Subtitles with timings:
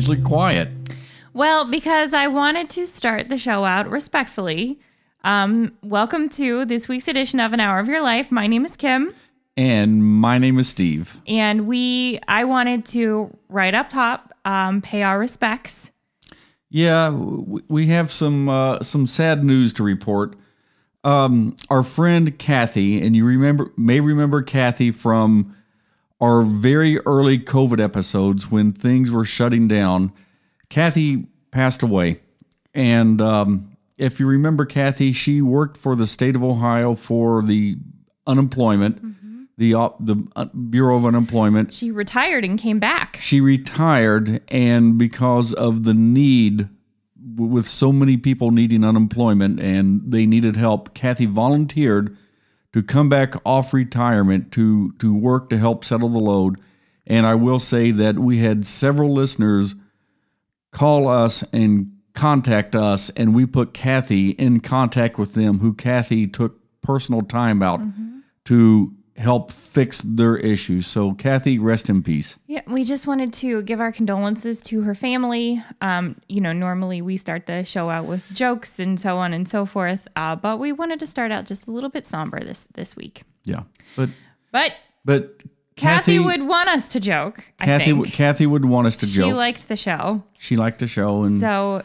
[0.00, 0.70] strangely quiet.
[1.34, 4.78] Well, because I wanted to start the show out respectfully.
[5.22, 8.32] Um, welcome to this week's edition of An Hour of Your Life.
[8.32, 9.14] My name is Kim,
[9.54, 11.20] And my name is Steve.
[11.26, 15.90] and we I wanted to right up top um, pay our respects.
[16.70, 20.36] Yeah, we have some uh, some sad news to report.
[21.04, 25.54] Um, our friend Kathy, and you remember may remember Kathy from
[26.22, 30.12] our very early COVID episodes when things were shutting down.
[30.68, 32.20] Kathy passed away,
[32.72, 37.76] and um, if you remember Kathy, she worked for the state of Ohio for the
[38.26, 39.02] unemployment,
[39.58, 40.14] the uh, the
[40.70, 41.74] Bureau of Unemployment.
[41.74, 43.18] She retired and came back.
[43.20, 46.68] She retired, and because of the need,
[47.36, 52.16] with so many people needing unemployment and they needed help, Kathy volunteered
[52.72, 56.60] to come back off retirement to to work to help settle the load.
[57.06, 59.74] And I will say that we had several listeners
[60.70, 66.26] call us and contact us, and we put Kathy in contact with them, who Kathy
[66.26, 68.18] took personal time out mm-hmm.
[68.46, 70.86] to help fix their issues.
[70.86, 72.38] So, Kathy, rest in peace.
[72.46, 75.62] Yeah, we just wanted to give our condolences to her family.
[75.80, 79.48] Um, you know, normally we start the show out with jokes and so on and
[79.48, 82.66] so forth, uh, but we wanted to start out just a little bit somber this
[82.74, 83.22] this week.
[83.44, 83.62] Yeah,
[83.96, 84.10] but
[84.50, 85.42] But but
[85.76, 87.44] Kathy, would want us to joke.
[87.58, 89.26] I Kathy Kathy would want us to she joke.
[89.26, 90.22] She liked the show.
[90.38, 91.82] she liked the show, and So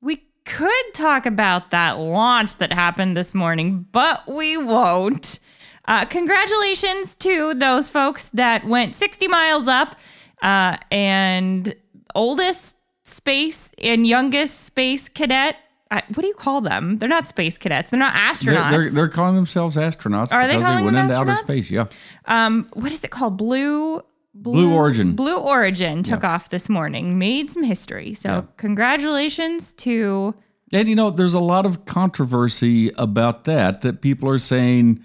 [0.00, 5.40] we could talk about that launch that happened this morning, but we won't.
[5.86, 9.96] Uh, congratulations to those folks that went 60 miles up
[10.42, 11.74] uh, and
[12.14, 12.74] oldest
[13.04, 15.56] space and youngest space cadet.
[15.90, 16.98] Uh, what do you call them?
[16.98, 17.90] They're not space cadets.
[17.90, 18.70] They're not they're, astronauts.
[18.70, 21.70] they're they're calling themselves astronauts Are they because calling they went them into outer space.
[21.70, 21.86] Yeah,
[22.24, 23.36] um, what is it called?
[23.36, 24.02] Blue.
[24.38, 25.14] Blue Origin.
[25.14, 28.12] Blue Origin took off this morning, made some history.
[28.12, 30.34] So, congratulations to
[30.72, 33.82] and you know, there's a lot of controversy about that.
[33.82, 35.04] That people are saying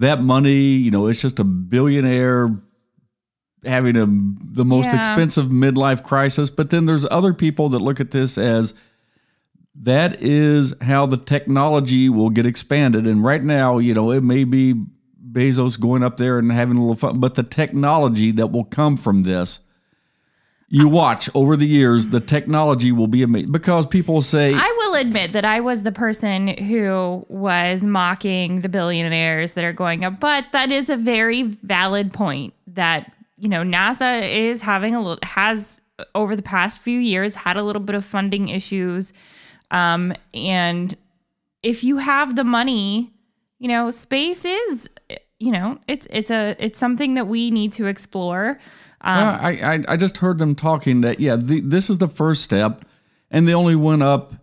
[0.00, 2.50] that money, you know, it's just a billionaire
[3.64, 4.96] having a the most Yeah.
[4.96, 6.50] expensive midlife crisis.
[6.50, 8.74] But then there's other people that look at this as
[9.82, 13.06] that is how the technology will get expanded.
[13.06, 14.74] And right now, you know, it may be
[15.32, 18.96] Bezos going up there and having a little fun, but the technology that will come
[18.96, 19.60] from this,
[20.68, 25.32] you watch over the years, the technology will be amazing because people say, I admit
[25.32, 30.44] that I was the person who was mocking the billionaires that are going up, but
[30.52, 35.78] that is a very valid point that, you know, NASA is having a little, has
[36.14, 39.12] over the past few years had a little bit of funding issues.
[39.70, 40.96] Um, and
[41.62, 43.10] if you have the money,
[43.58, 44.88] you know, space is,
[45.38, 48.58] you know, it's, it's a, it's something that we need to explore.
[49.02, 52.42] Um, I, I I just heard them talking that yeah, the, this is the first
[52.42, 52.84] step,
[53.30, 54.34] and they only went up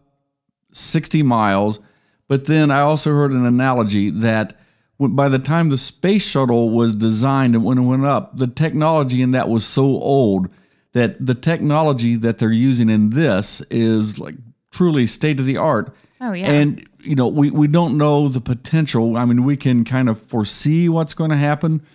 [0.77, 1.79] sixty miles.
[2.27, 4.57] But then I also heard an analogy that
[4.99, 9.21] by the time the space shuttle was designed and when it went up, the technology
[9.21, 10.49] in that was so old
[10.93, 14.35] that the technology that they're using in this is like
[14.71, 15.95] truly state of the art.
[16.19, 16.51] Oh, yeah.
[16.51, 19.15] And you know, we we don't know the potential.
[19.17, 21.85] I mean, we can kind of foresee what's going to happen,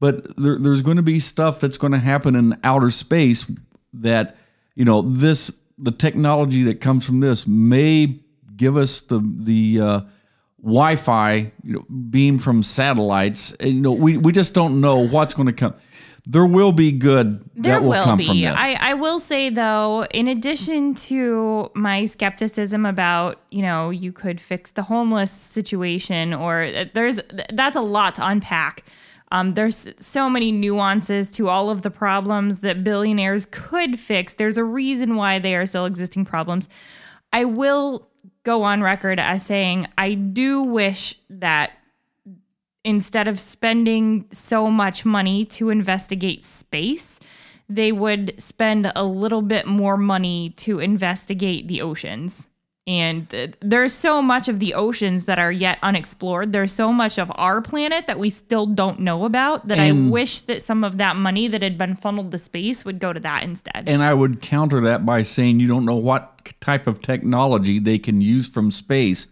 [0.00, 3.44] but there, there's going to be stuff that's going to happen in outer space
[3.92, 4.36] that
[4.74, 8.18] you know this the technology that comes from this may
[8.56, 10.00] give us the the uh,
[10.62, 13.52] Wi-Fi you know, beam from satellites.
[13.60, 15.74] And, you know, we we just don't know what's going to come.
[16.28, 18.26] There will be good There that will, will come be.
[18.26, 18.54] from this.
[18.56, 24.40] I, I will say though, in addition to my skepticism about, you know, you could
[24.40, 27.20] fix the homeless situation, or uh, there's
[27.52, 28.82] that's a lot to unpack.
[29.30, 34.34] Um, there's so many nuances to all of the problems that billionaires could fix.
[34.34, 36.68] There's a reason why they are still existing problems.
[37.32, 38.08] I will
[38.46, 41.72] go on record as saying I do wish that
[42.84, 47.18] instead of spending so much money to investigate space,
[47.68, 52.46] they would spend a little bit more money to investigate the oceans.
[52.86, 56.52] And th- there's so much of the oceans that are yet unexplored.
[56.52, 60.10] There's so much of our planet that we still don't know about that And- I
[60.12, 63.18] wish that some of that money that had been funneled to space would go to
[63.18, 63.88] that instead.
[63.88, 67.98] And I would counter that by saying you don't know what type of technology they
[67.98, 69.28] can use from space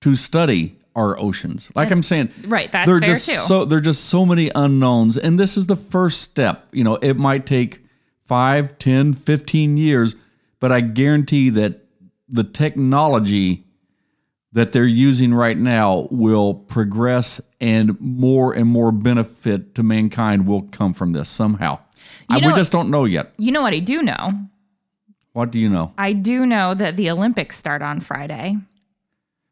[0.00, 1.70] to study our oceans.
[1.74, 3.34] Like I'm saying, Right, that's there fair just too.
[3.36, 6.66] so there are just so many unknowns, and this is the first step.
[6.72, 7.84] You know, it might take
[8.24, 10.16] 5, 10, 15 years,
[10.58, 11.84] but I guarantee that
[12.28, 13.64] the technology
[14.52, 20.62] that they're using right now will progress and more and more benefit to mankind will
[20.62, 21.78] come from this somehow.
[22.30, 23.32] Know we just don't know yet.
[23.36, 24.32] you know what I do know?
[25.36, 25.92] What do you know?
[25.98, 28.56] I do know that the Olympics start on Friday.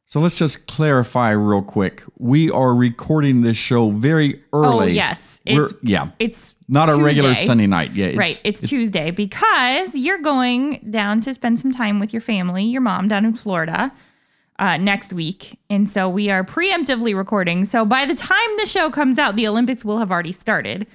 [0.07, 2.03] So let's just clarify real quick.
[2.19, 4.87] We are recording this show very early.
[4.87, 5.43] Oh, yes.
[5.47, 6.13] We're, It's- yeah.
[6.19, 7.93] It's Not a regular Sunday night.
[7.93, 8.07] Yeah.
[8.07, 8.41] It's, right.
[8.45, 13.09] It's, Tuesday because you're going down to spend some time with your family, your mom
[13.09, 13.93] down in Florida
[14.59, 15.59] uh, next week.
[15.69, 17.67] And so we are preemptively recording.
[17.67, 20.87] So by the time the show comes out, the Olympics will have already started.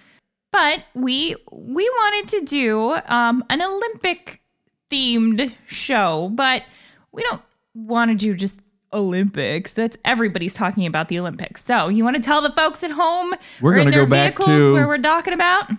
[0.52, 4.42] But we we wanted to do um, an Olympic
[4.90, 6.64] themed show, but
[7.12, 7.42] we don't
[7.74, 9.74] want to do just Olympics.
[9.74, 11.64] That's everybody's talking about the Olympics.
[11.64, 14.88] So you want to tell the folks at home We're gonna go back to- where
[14.88, 15.70] we're talking about?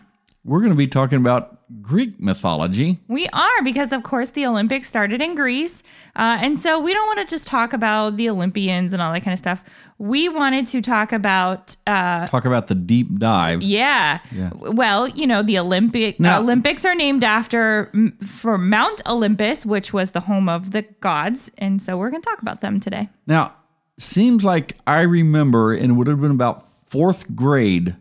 [0.45, 2.99] We're going to be talking about Greek mythology.
[3.09, 5.83] We are because, of course, the Olympics started in Greece,
[6.17, 9.23] uh, and so we don't want to just talk about the Olympians and all that
[9.23, 9.63] kind of stuff.
[9.99, 13.63] We wanted to talk about, uh, Talk about the deep dive.
[13.63, 14.51] yeah, Yeah.
[14.55, 17.93] well, you know, the Olympic Now- Olympics are named after
[18.27, 22.29] for Mount Olympus, which was the home of the gods, and so we're going to
[22.29, 23.09] talk about them today.
[23.27, 23.53] Now,
[23.99, 27.95] seems like I remember, and it would have been about fourth grade,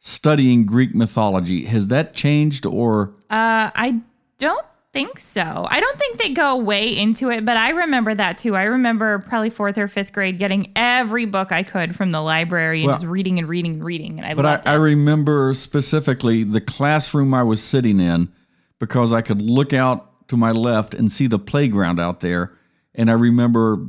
[0.00, 1.66] studying Greek mythology.
[1.66, 3.14] Has that changed or?
[3.30, 4.00] Uh, I
[4.38, 5.66] don't think so.
[5.70, 8.56] I don't think they go way into it, but I remember that too.
[8.56, 12.80] I remember probably fourth or fifth grade getting every book I could from the library
[12.80, 15.52] and Well- just reading and reading and reading, and I But loved I, I remember
[15.54, 18.32] specifically the classroom I was sitting in
[18.80, 22.56] because I could look out to my left and see the playground out there.
[22.94, 23.86] And I remember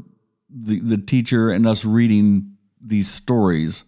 [0.50, 3.86] the, the teacher and us reading these stories.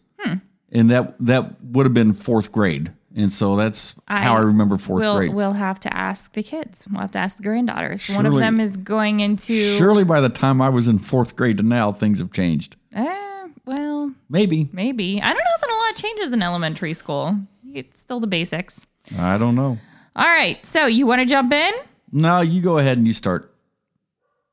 [0.73, 2.91] And that, that would have been fourth grade.
[3.15, 5.33] And so that's how I remember 4th we'll, grade.
[5.33, 6.85] We'll have to ask the kids.
[6.91, 8.09] We'll have to ask the granddaughters.
[8.09, 9.77] One of them is going into.
[9.77, 12.75] Surely by the time I was in fourth grade to now, things have changed.
[12.91, 14.67] Eh, well, Maybe.
[14.73, 15.21] maybe.
[15.21, 17.37] I don't know that a lot changes in elementary school.
[17.71, 18.87] It's still the basics.
[19.15, 19.77] I don't know.
[20.15, 20.65] All right.
[20.65, 21.71] So you want to jump in?
[22.11, 23.53] No, you go ahead and you start.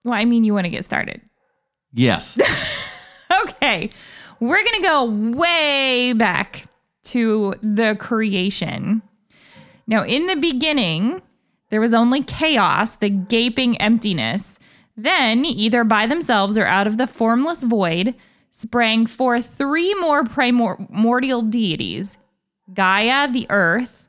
[0.04, 1.22] Well, I mean, you want to get started.
[1.94, 2.38] Yes.
[3.44, 3.90] Okay.
[4.40, 6.66] We're going to go way back
[7.04, 9.02] to the creation.
[9.86, 11.20] Now, in the beginning,
[11.68, 14.58] there was only chaos, the gaping emptiness.
[14.96, 18.14] Then, either by themselves or out of the formless void,
[18.50, 22.16] sprang forth three more primordial deities
[22.72, 23.99] Gaia, the earth,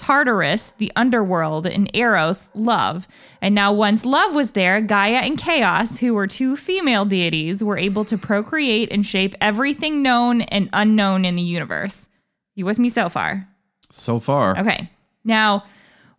[0.00, 3.06] Tartarus, the underworld, and Eros, love.
[3.42, 7.76] And now, once love was there, Gaia and Chaos, who were two female deities, were
[7.76, 12.08] able to procreate and shape everything known and unknown in the universe.
[12.54, 13.46] You with me so far?
[13.92, 14.58] so far.
[14.58, 14.88] Okay.
[15.24, 15.64] Now,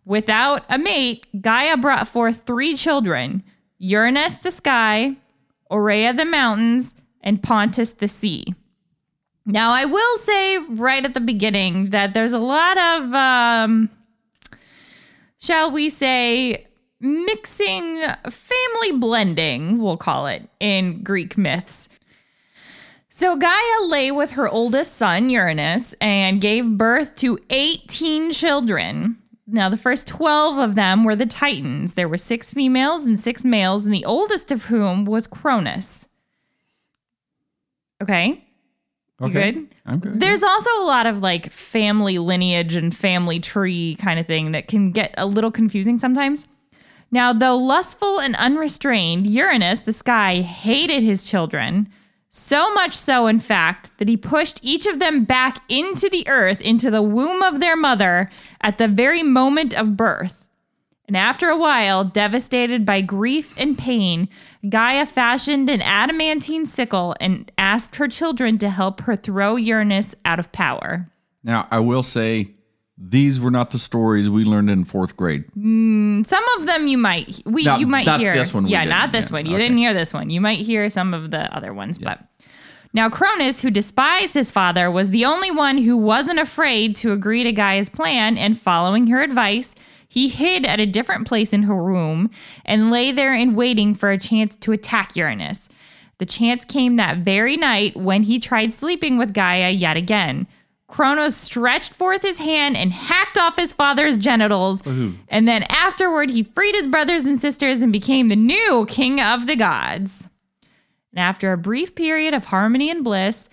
[0.04, 3.42] without a mate, Gaia brought forth three children
[3.78, 5.16] Uranus, the sky,
[5.70, 8.54] Ourea, the mountains, and Pontus, the sea.
[9.44, 13.90] Now, I will say right at the beginning that there's a lot of, um,
[15.40, 16.68] shall we say,
[17.00, 21.88] mixing, family blending, we'll call it, in Greek myths.
[23.08, 29.18] So Gaia lay with her oldest son, Uranus, and gave birth to 18 children.
[29.46, 31.94] Now, the first 12 of them were the Titans.
[31.94, 36.08] There were six females and six males, and the oldest of whom was Cronus.
[38.00, 38.44] Okay.
[39.22, 39.52] You Okay.
[39.52, 39.74] good?
[39.86, 40.20] I'm good.
[40.20, 44.68] There's also a lot of like family lineage and family tree kind of thing that
[44.68, 46.44] can get a little confusing sometimes.
[47.10, 51.88] Now, though lustful and unrestrained, Uranus, the sky, hated his children.
[52.30, 56.62] So much so, in fact, that he pushed each of them back into the earth,
[56.62, 58.30] into the womb of their mother,
[58.62, 60.48] at the very moment of birth.
[61.12, 64.30] And after a while, devastated by grief and pain,
[64.66, 70.38] Gaia fashioned an adamantine sickle and asked her children to help her throw Uranus out
[70.38, 71.10] of power.
[71.44, 72.52] Now, I will say
[72.96, 75.44] these were not the stories we learned in fourth grade.
[75.52, 78.32] Hmm, some of them you might we Not- you might not hear.
[78.34, 79.12] this one yeah, didn't.
[79.12, 79.44] this Yeah, one.
[79.44, 79.64] You okay.
[79.64, 80.30] didn't hear this one.
[80.30, 82.20] You might hear some of the other ones, but
[82.94, 87.44] now Cronus, who despised his father, was the only one who wasn't afraid to agree
[87.44, 89.74] to Gaia's plan and following her advice.
[90.12, 92.30] He hid at a different place in her room
[92.66, 95.70] and lay there in waiting for a chance to attack Uranus.
[96.18, 100.46] The chance came that very night when he tried sleeping with Gaia yet again.
[100.86, 104.82] Kronos stretched forth his hand and hacked off his father's genitals.
[105.30, 109.46] And then afterward, he freed his brothers and sisters and became the new king of
[109.46, 110.28] the gods.
[111.14, 113.48] And after a brief period of harmony and bliss,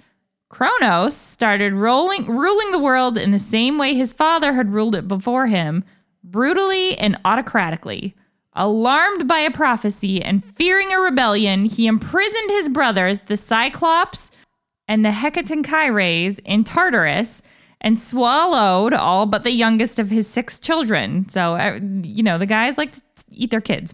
[0.49, 5.07] Kronos started rolling, ruling the world in the same way his father had ruled it
[5.07, 5.85] before him,
[6.31, 8.13] brutally and autocratically.
[8.53, 14.31] Alarmed by a prophecy and fearing a rebellion, he imprisoned his brothers, the Cyclops
[14.87, 17.41] and the Hecatonchires in Tartarus,
[17.79, 21.29] and swallowed all but the youngest of his six children.
[21.29, 23.93] So, uh, you know, the guys like to eat their kids.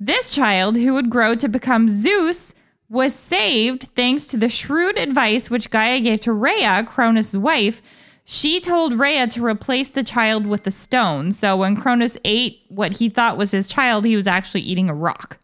[0.00, 2.54] This child, who would grow to become Zeus,
[2.88, 7.82] was saved thanks to the shrewd advice which Gaia gave to Rhea, Cronus' wife.
[8.28, 11.30] She told Rhea to replace the child with a stone.
[11.30, 14.94] So when Cronus ate what he thought was his child, he was actually eating a
[14.94, 15.38] rock.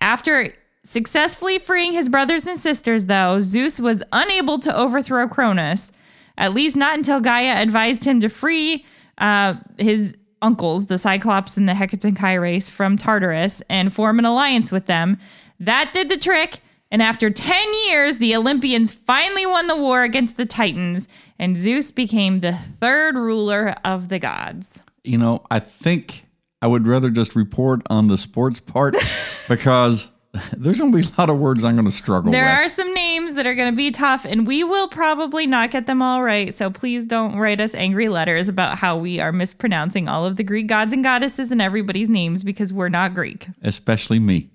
[0.00, 5.90] After successfully freeing his brothers and sisters, though, Zeus was unable to overthrow Cronus,
[6.38, 8.86] at least not until Gaia advised him to free
[9.18, 14.86] uh, his uncles, the Cyclops and the Hecatonchires, from Tartarus and form an alliance with
[14.86, 15.18] them.
[15.58, 16.60] That did the trick.
[16.90, 21.06] And after 10 years, the Olympians finally won the war against the Titans,
[21.38, 24.80] and Zeus became the third ruler of the gods.
[25.04, 26.26] You know, I think
[26.60, 28.96] I would rather just report on the sports part
[29.48, 30.10] because
[30.56, 32.52] there's going to be a lot of words I'm going to struggle There with.
[32.52, 35.86] are some names that are going to be tough, and we will probably not get
[35.86, 36.54] them all right.
[36.54, 40.42] So please don't write us angry letters about how we are mispronouncing all of the
[40.44, 43.48] Greek gods and goddesses and everybody's names because we're not Greek.
[43.62, 44.50] Especially me.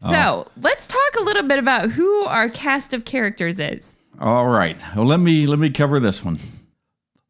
[0.00, 3.98] So uh, let's talk a little bit about who our cast of characters is.
[4.20, 4.76] All right.
[4.94, 6.38] Well, let me let me cover this one.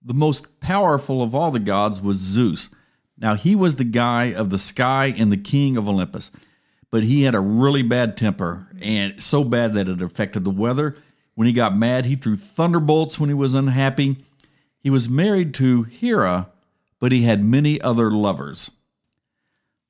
[0.02, 2.68] The most powerful of all the gods was Zeus.
[3.16, 6.30] Now he was the guy of the sky and the king of Olympus,
[6.90, 10.96] but he had a really bad temper and so bad that it affected the weather.
[11.34, 14.18] When he got mad, he threw thunderbolts when he was unhappy.
[14.78, 16.50] He was married to Hera,
[17.00, 18.70] but he had many other lovers.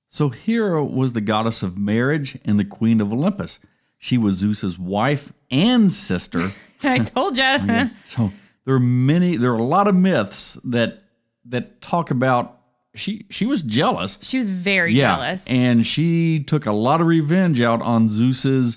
[0.06, 3.58] So Hera was the goddess of marriage and the queen of Olympus.
[4.04, 6.50] She was Zeus's wife and sister.
[6.82, 7.90] I told you.
[8.04, 8.30] So
[8.66, 11.04] there are many, there are a lot of myths that
[11.46, 12.60] that talk about
[12.94, 14.18] she she was jealous.
[14.20, 15.46] She was very Yeah, jealous.
[15.46, 18.76] and she took a lot of revenge out on Zeus's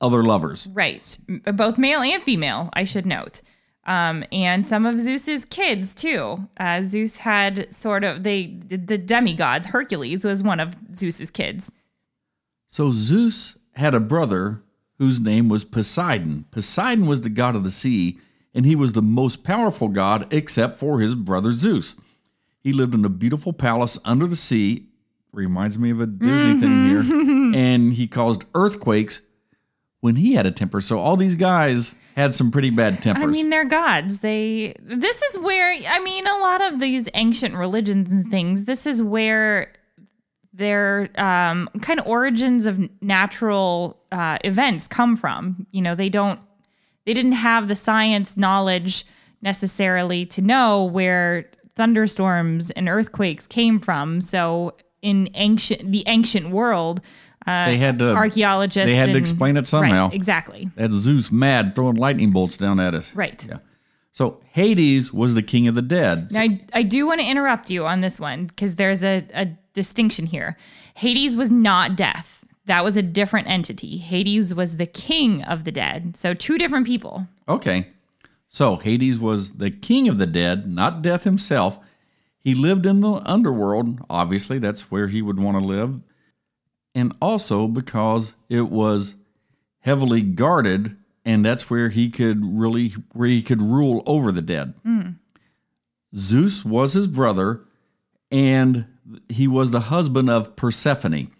[0.00, 0.66] other lovers.
[0.72, 1.16] Right.
[1.54, 3.40] Both male and female, I should note.
[3.86, 6.48] Um, and some of Zeus's kids too.
[6.58, 9.68] Uh, Zeus had sort of they the demigods.
[9.68, 11.70] Hercules was one of Zeus's kids.
[12.66, 14.62] So Zeus had a brother
[14.98, 16.44] whose name was Poseidon.
[16.50, 18.18] Poseidon was the god of the sea,
[18.54, 21.96] and he was the most powerful god except for his brother Zeus.
[22.60, 24.86] He lived in a beautiful palace under the sea.
[25.32, 27.52] Reminds me of a Disney thing mm-hmm.
[27.52, 27.60] here.
[27.60, 29.20] and he caused earthquakes
[30.00, 30.80] when he had a temper.
[30.80, 33.24] So all these guys had some pretty bad tempers.
[33.24, 34.20] I mean, they're gods.
[34.20, 34.74] They.
[34.80, 38.64] This is where I mean, a lot of these ancient religions and things.
[38.64, 39.72] This is where
[40.56, 45.66] their um, kind of origins of natural uh, events come from.
[45.72, 46.40] You know, they don't.
[47.04, 49.04] They didn't have the science knowledge
[49.42, 54.20] necessarily to know where thunderstorms and earthquakes came from.
[54.20, 57.00] So in ancient the ancient world,
[57.46, 58.86] uh, They had to- archaeologists.
[58.86, 60.06] they had to explain it somehow.
[60.06, 60.70] Right, exactly.
[60.76, 63.14] That's Zeus mad throwing lightning bolts down at us.
[63.14, 63.44] Right.
[63.46, 63.58] Yeah.
[64.12, 66.30] So Hades was the king of the dead.
[66.32, 69.48] Now, I, I do want to interrupt you on this one because there's a, a
[69.74, 70.56] distinction here.
[70.94, 72.44] Hades was not death.
[72.66, 73.98] That was a different entity.
[73.98, 76.16] Hades was the king of the dead.
[76.16, 77.28] So two different people.
[77.46, 77.88] Okay.
[78.48, 81.78] So Hades was the king of the dead, not death himself.
[82.38, 84.00] He lived in the underworld.
[84.08, 86.00] Obviously, that's where he would want to live.
[86.94, 89.16] And also because it was
[89.80, 94.74] heavily guarded, and that's where he could really where he could rule over the dead.
[94.84, 95.10] Hmm.
[96.14, 97.62] Zeus was his brother,
[98.30, 98.86] and
[99.28, 101.30] he was the husband of Persephone,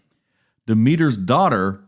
[0.66, 1.84] Demeter's daughter,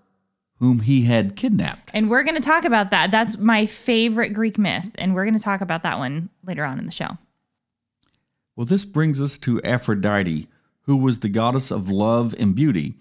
[0.59, 1.91] whom he had kidnapped.
[1.93, 3.11] And we're going to talk about that.
[3.11, 4.91] That's my favorite Greek myth.
[4.97, 7.19] And we're going to talk about that one later on in the show.
[8.55, 10.49] Well, this brings us to Aphrodite,
[10.83, 12.95] who was the goddess of love and beauty,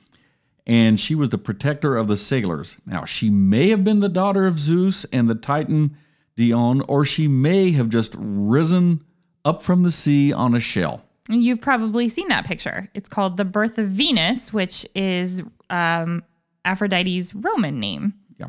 [0.68, 2.76] and she was the protector of the sailors.
[2.86, 5.96] Now, she may have been the daughter of Zeus and the Titan
[6.36, 9.06] Dion, or she may have just risen
[9.46, 11.04] up from the sea on a shell.
[11.30, 12.90] You've probably seen that picture.
[12.94, 16.24] It's called The Birth of Venus, which is um,
[16.66, 18.14] Aphrodite's Roman name.
[18.38, 18.48] Yeah.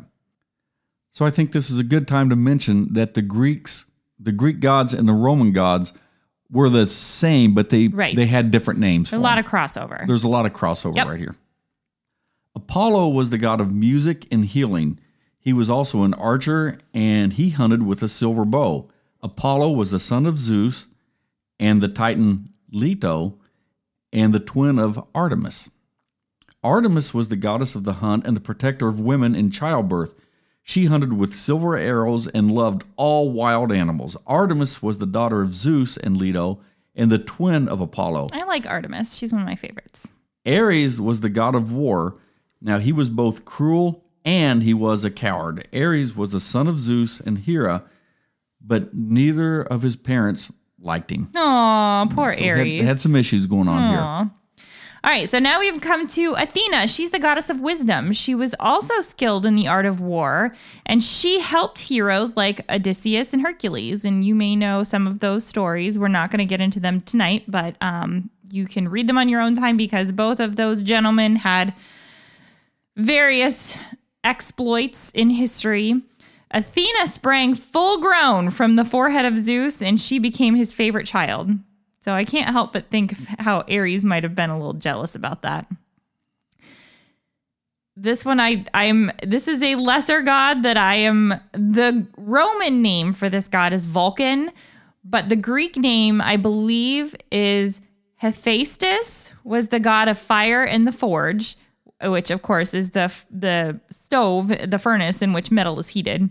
[1.11, 3.85] So I think this is a good time to mention that the Greeks,
[4.19, 5.91] the Greek gods and the Roman gods
[6.51, 8.15] were the same, but they Right.
[8.15, 9.11] they had different names.
[9.11, 9.45] A lot them.
[9.45, 10.05] of crossover.
[10.07, 11.07] There's a lot of crossover Yep.
[11.07, 11.35] right here.
[12.55, 14.99] Apollo was the god of music and healing.
[15.39, 18.89] He was also an archer and he hunted with a silver bow.
[19.21, 20.87] Apollo was the son of Zeus
[21.59, 23.37] and the titan Leto
[24.11, 25.69] and the twin of Artemis.
[26.63, 30.15] Artemis was the goddess of the hunt and the protector of women in childbirth.
[30.63, 34.17] She hunted with silver arrows and loved all wild animals.
[34.25, 36.59] Artemis was the daughter of Zeus and Leto
[36.95, 38.27] and the twin of Apollo.
[38.33, 39.15] I like Artemis.
[39.15, 40.07] She's one of my favorites.
[40.45, 42.17] Ares was the god of war.
[42.59, 45.67] Now he was both cruel and he was a coward.
[45.73, 47.85] Ares was the son of Zeus and Hera,
[48.59, 51.29] but neither of his parents liked him.
[51.35, 54.31] Aw, poor So had- Had, some issues going on here.
[55.03, 56.87] All right, so now we've come to Athena.
[56.87, 58.11] She's the goddess of wisdom.
[58.11, 60.53] She was also skilled in the art of war,
[60.85, 64.03] and she helped heroes like Odysseus and Hercules.
[64.03, 65.97] And you may know some of those stories.
[65.97, 69.29] We're not going to get into them tonight, but um, you can read them on
[69.29, 71.73] your own time because both of those gentlemen had
[72.95, 73.77] various
[74.23, 76.01] exploits in history.
[76.51, 81.51] Athena sprang full grown from the forehead of Zeus, and she became his favorite child.
[82.01, 85.13] So I can't help but think of how Ares might have been a little jealous
[85.13, 85.67] about that.
[87.97, 93.11] This one I I'm this is a lesser god that I am the Roman name
[93.11, 94.51] for this god is Vulcan,
[95.03, 97.81] but the Greek name I believe is
[98.17, 101.57] Hephaestus was the god of fire and the forge,
[102.03, 106.29] which of course is the the stove, the furnace in which metal is heated.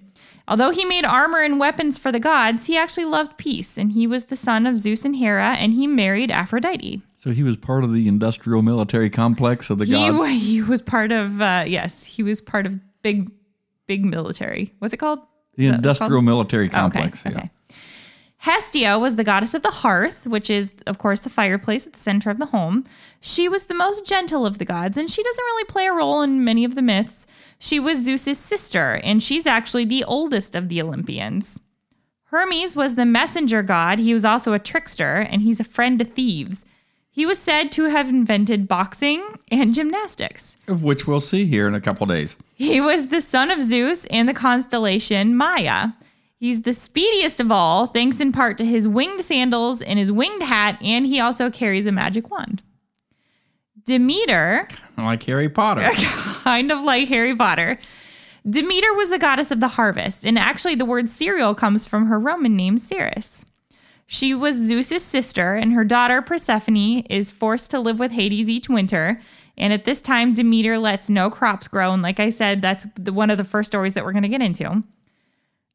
[0.48, 4.06] Although he made armor and weapons for the gods, he actually loved peace, and he
[4.06, 7.02] was the son of Zeus and Hera, and he married Aphrodite.
[7.18, 10.30] So he was part of the industrial military complex of the He, gods.
[10.42, 13.30] he was part of uh, yes, he was part of big
[13.88, 14.72] big military.
[14.78, 15.20] What's it called?
[15.56, 16.24] the industrial called?
[16.26, 17.20] military Oh, complex.
[17.26, 17.30] Okay.
[17.30, 17.38] yeah.
[17.38, 17.50] Okay.
[18.38, 21.98] Hestia was the goddess of the hearth, which is, of course, the fireplace at the
[21.98, 22.84] center of the home.
[23.26, 26.22] She was the most gentle of the gods, and she doesn't really play a role
[26.22, 27.26] in many of the myths.
[27.58, 31.58] She was Zeus's sister, and she's actually the oldest of the Olympians.
[32.26, 33.98] Hermes was the messenger god.
[33.98, 36.64] He was also a trickster, and he's a friend to thieves.
[37.10, 40.56] He was said to have invented boxing and gymnastics.
[40.68, 42.36] Of which we'll see here in a couple days.
[42.54, 45.88] He was the son of Zeus and the constellation Maya.
[46.36, 50.44] He's the speediest of all, thanks in part to his winged sandals and his winged
[50.44, 52.62] hat, and he also carries a magic wand.
[53.86, 54.68] Demeter,
[54.98, 55.88] Like Harry Potter.
[55.94, 57.78] kind of like Harry Potter,
[58.48, 62.18] Demeter was the goddess of the harvest, and actually the word cereal comes from her
[62.18, 63.44] Roman name, Ceres.
[64.06, 68.68] She was Zeus's sister, and her daughter Persephone is forced to live with Hades each
[68.68, 69.20] winter.
[69.58, 71.92] And at this time, Demeter lets no crops grow.
[71.92, 74.28] And like I said, that's the, one of the first stories that we're going to
[74.28, 74.84] get into.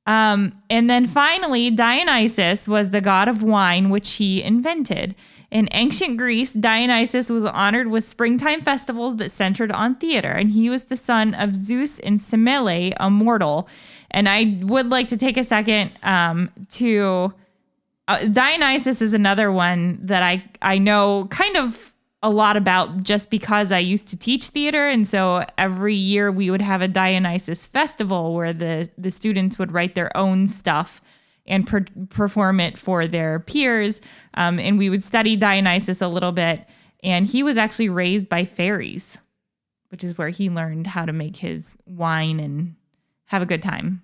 [0.06, 5.16] Um, and then finally, Dionysus was the god of wine, which he invented.
[5.52, 10.70] In ancient Greece, Dionysus was honored with springtime festivals that centered on theater, and he
[10.70, 13.68] was the son of Zeus and Semele, a mortal.
[14.12, 17.34] And I would like to take a second um, to.
[18.08, 23.30] Uh, Dionysus is another one that I I know kind of a lot about just
[23.30, 27.68] because I used to teach theater, and so every year we would have a Dionysus
[27.68, 31.02] festival where the the students would write their own stuff
[31.46, 34.00] and per- perform it for their peers,
[34.34, 36.66] um, and we would study Dionysus a little bit.
[37.04, 39.18] And he was actually raised by fairies,
[39.90, 42.76] which is where he learned how to make his wine and
[43.26, 44.04] have a good time.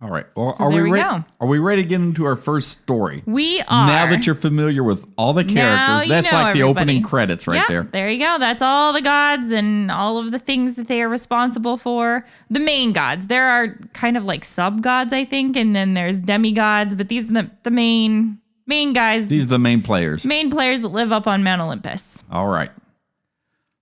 [0.00, 0.26] All right.
[0.36, 1.24] Well, So are we we ready?
[1.40, 3.24] Are we ready to get into our first story?
[3.26, 7.48] We are Now that you're familiar with all the characters, that's like the opening credits
[7.48, 7.82] right Yep, there.
[7.82, 8.38] There you go.
[8.38, 12.24] That's all the gods and all of the things that they are responsible for.
[12.48, 13.26] The main gods.
[13.26, 17.28] There are kind of like sub gods, I think, and then there's demigods, but these
[17.30, 18.38] are the, the main
[18.68, 20.24] main guys, These are the main players.
[20.24, 22.22] main players that live up on Mount Olympus.
[22.30, 22.70] All right.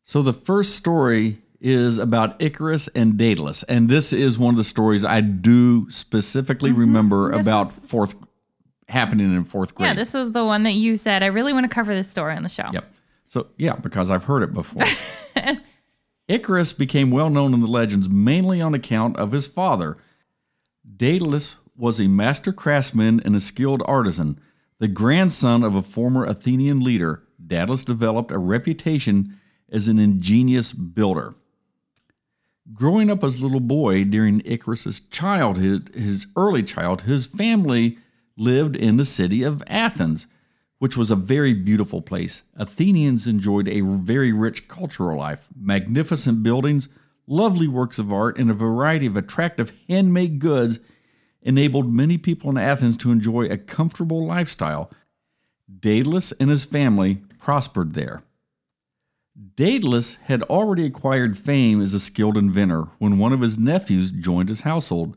[0.04, 4.64] So the first story is about Icarus and Daedalus, and this is one of the
[4.64, 7.36] stories I do specifically remember Mm-hmm.
[7.38, 8.14] This about was- fourth
[8.88, 9.88] happening in fourth grade.
[9.88, 12.34] Yeah, this was the one that you said I really want to cover this story
[12.36, 12.70] on the show.
[12.72, 12.84] Yep.
[13.26, 14.84] So yeah, because I've heard it before.
[16.28, 19.96] Icarus became well known in the legends mainly on account of his father.
[20.96, 24.40] Daedalus was a master craftsman and a skilled artisan.
[24.78, 29.38] The grandson of a former Athenian leader, Daedalus developed a reputation
[29.70, 31.34] as an ingenious builder.
[32.74, 37.98] Growing up as a little boy during Icarus's childhood, his early childhood, his family
[38.36, 40.26] lived in the city of Athens,
[40.78, 42.42] which was a very beautiful place.
[42.54, 46.88] Athenians enjoyed a very rich cultural life, magnificent buildings,
[47.26, 50.80] lovely works of art, and a variety of attractive handmade goods
[51.46, 54.90] enabled many people in Athens to enjoy a comfortable lifestyle.
[55.80, 58.22] Daedalus and his family prospered there.
[59.54, 64.48] Daedalus had already acquired fame as a skilled inventor when one of his nephews joined
[64.48, 65.16] his household.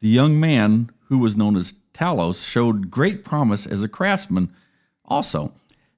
[0.00, 4.52] The young man, who was known as Talos, showed great promise as a craftsman.
[5.04, 5.52] Also,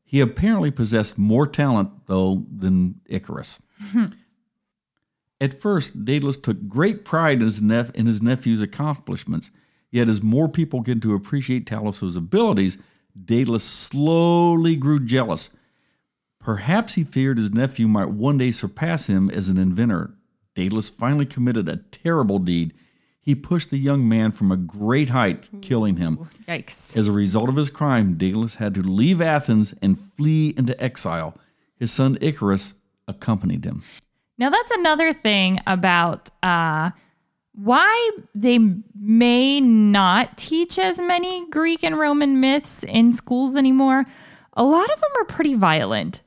[0.05, 3.61] he apparently possessed more talent, though, than Icarus.
[5.41, 9.51] At first, Daedalus took great pride in his, nep- in his nephew's accomplishments.
[9.91, 12.79] Yet, as more people began to appreciate Talos' abilities,
[13.25, 15.51] Daedalus slowly grew jealous.
[16.39, 20.15] Perhaps he feared his nephew might one day surpass him as an inventor.
[20.55, 22.73] Daedalus finally committed a terrible deed.
[23.21, 26.29] He pushed the young man from a great height, killing him.
[26.49, 26.97] Yikes.
[26.97, 31.37] As a result of his crime, Daedalus had to leave Athens and flee into exile.
[31.77, 32.75] His son Icarus
[33.07, 33.83] accompanied him.
[34.39, 36.91] Now that's another thing about uh,
[37.63, 38.59] why they
[38.99, 44.05] may not teach as many Greek and Roman myths in schools anymore.
[44.55, 46.23] A lot of them are pretty violent.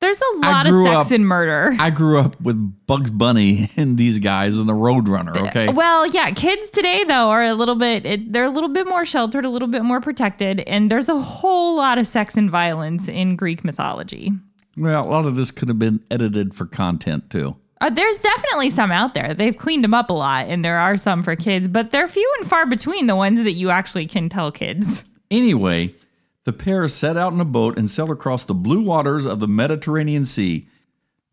[0.00, 1.74] There's a lot of sex up- and murder.
[1.80, 5.68] I grew up with Bugs Bunny and these guys and the Roadrunner, okay?
[5.68, 9.04] Well, yeah, kids today though are a little bit it, they're a little bit more
[9.04, 13.08] sheltered, a little bit more protected, and there's a whole lot of sex and violence
[13.08, 14.32] in Greek mythology.
[14.76, 17.56] Well, a lot of this could have been edited for content too.
[17.80, 19.34] Uh, there's definitely some out there.
[19.34, 22.34] They've cleaned them up a lot, and there are some for kids, but they're few
[22.38, 25.04] and far between the ones that you actually can tell kids.
[25.30, 25.94] Anyway,
[26.44, 29.46] the pair set out in a boat and sailed across the blue waters of the
[29.46, 30.66] Mediterranean Sea.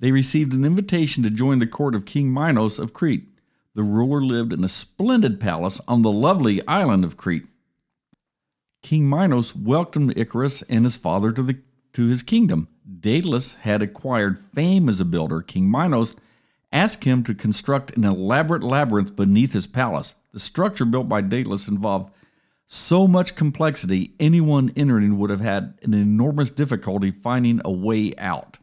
[0.01, 3.29] They received an invitation to join the court of King Minos of Crete.
[3.73, 7.45] The ruler lived in a splendid palace on the lovely island of Crete.
[8.83, 11.59] King Minos welcomed Icarus and his father to, the,
[11.93, 12.67] to his kingdom.
[12.99, 15.41] Daedalus had acquired fame as a builder.
[15.41, 16.15] King Minos
[16.75, 20.15] asked him to construct an elaborate labyrinth beneath his palace.
[20.33, 22.11] The structure built by Daedalus involved
[22.67, 28.57] so much complexity, anyone entering would have had an enormous difficulty finding a way out.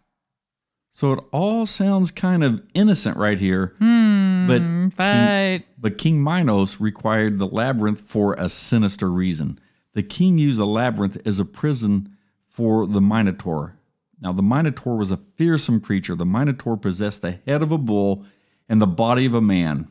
[0.91, 6.23] So it all sounds kind of innocent right here, hmm, but King, But but King
[6.23, 9.59] Minos required the labyrinth for a sinister reason.
[9.95, 13.79] The king used the labyrinth as a prison for the Minotaur.
[14.23, 16.15] Now, the Minotaur was a fearsome creature.
[16.15, 18.25] The Minotaur possessed the head of a bull
[18.69, 19.89] and the body of a man.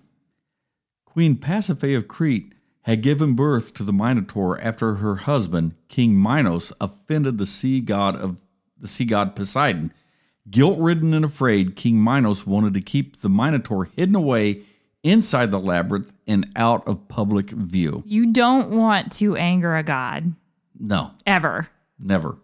[1.06, 6.72] Queen Pasiphae of Crete had given birth to the Minotaur after her husband, King Minos,
[6.80, 8.42] offended the sea god of
[8.80, 9.92] the sea god Poseidon.
[10.50, 14.62] Guilt-ridden and afraid, King Minos wanted to keep the Minotaur hidden away
[15.04, 18.02] inside the labyrinth and out of public view.
[18.08, 20.34] you don't want to anger a god
[20.80, 21.68] No, ever.
[22.00, 22.38] never.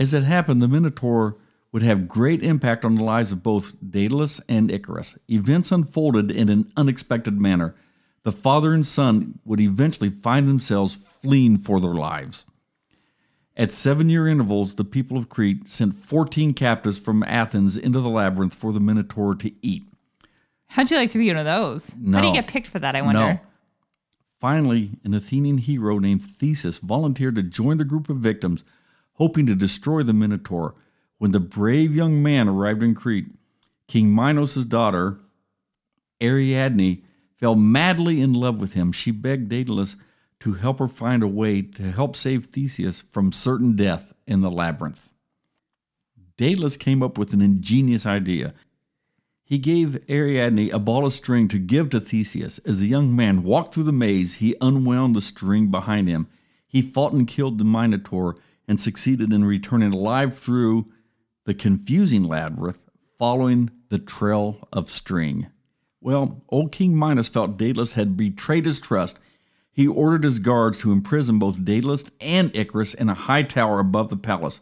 [0.00, 1.36] As it happened, the Minotaur
[1.72, 5.18] would have great impact on the lives of both Daedalus and Icarus.
[5.28, 7.74] Events unfolded in an unexpected manner.
[8.22, 12.46] The father and son would eventually find themselves fleeing for their lives.
[13.58, 18.08] At seven year intervals, the people of Crete sent 14 captives from Athens into the
[18.08, 19.84] labyrinth for the Minotaur to eat.
[20.68, 21.90] How'd you like to be one of those?
[22.10, 22.96] How do you get picked for that?
[22.96, 23.20] I wonder.
[23.20, 23.40] No.
[24.40, 28.64] Finally, an Athenian hero named Theseus volunteered to join the group of victims,
[29.20, 30.74] hoping to destroy the Minotaur.
[31.18, 33.26] When the brave young man arrived in Crete,
[33.86, 35.20] King Minos' daughter,
[36.22, 37.02] Ariadne,
[37.36, 38.92] fell madly in love with him.
[38.92, 39.96] She begged Daedalus
[40.40, 44.50] to help her find a way to help save Theseus from certain death in the
[44.50, 45.10] labyrinth.
[46.38, 48.54] Daedalus came up with an ingenious idea.
[49.44, 52.58] He gave Ariadne a ball of string to give to Theseus.
[52.60, 56.26] As the young man walked through the maze, he unwound the string behind him.
[56.66, 58.36] He fought and killed the Minotaur
[58.70, 60.86] and succeeded in returning alive through
[61.44, 62.80] the confusing labyrinth,
[63.18, 65.48] following the trail of string.
[66.00, 69.18] Well, old King Minos felt Daedalus had betrayed his trust.
[69.72, 74.08] He ordered his guards to imprison both Daedalus and Icarus in a high tower above
[74.08, 74.60] the palace.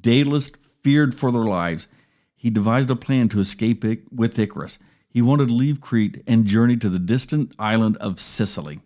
[0.00, 0.50] Daedalus
[0.82, 1.86] feared for their lives.
[2.34, 4.80] He devised a plan to escape with Icarus.
[5.08, 8.80] He wanted to leave Crete and journey to the distant island of Sicily.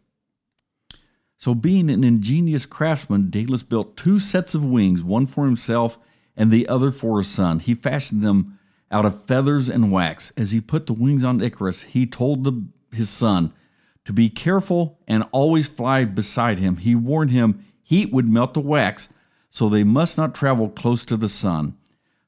[1.41, 5.99] So, being an ingenious craftsman, Daedalus built two sets of wings, one for himself
[6.37, 7.61] and the other for his son.
[7.61, 8.59] He fashioned them
[8.91, 10.35] out of feathers and wax.
[10.37, 13.55] As he put the wings on Icarus, he told the, his son
[14.05, 16.77] to be careful and always fly beside him.
[16.77, 19.09] He warned him heat would melt the wax,
[19.49, 21.75] so they must not travel close to the sun.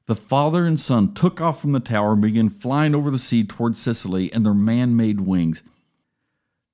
[0.07, 3.45] The father and son took off from the tower and began flying over the sea
[3.45, 5.63] toward Sicily in their man made wings.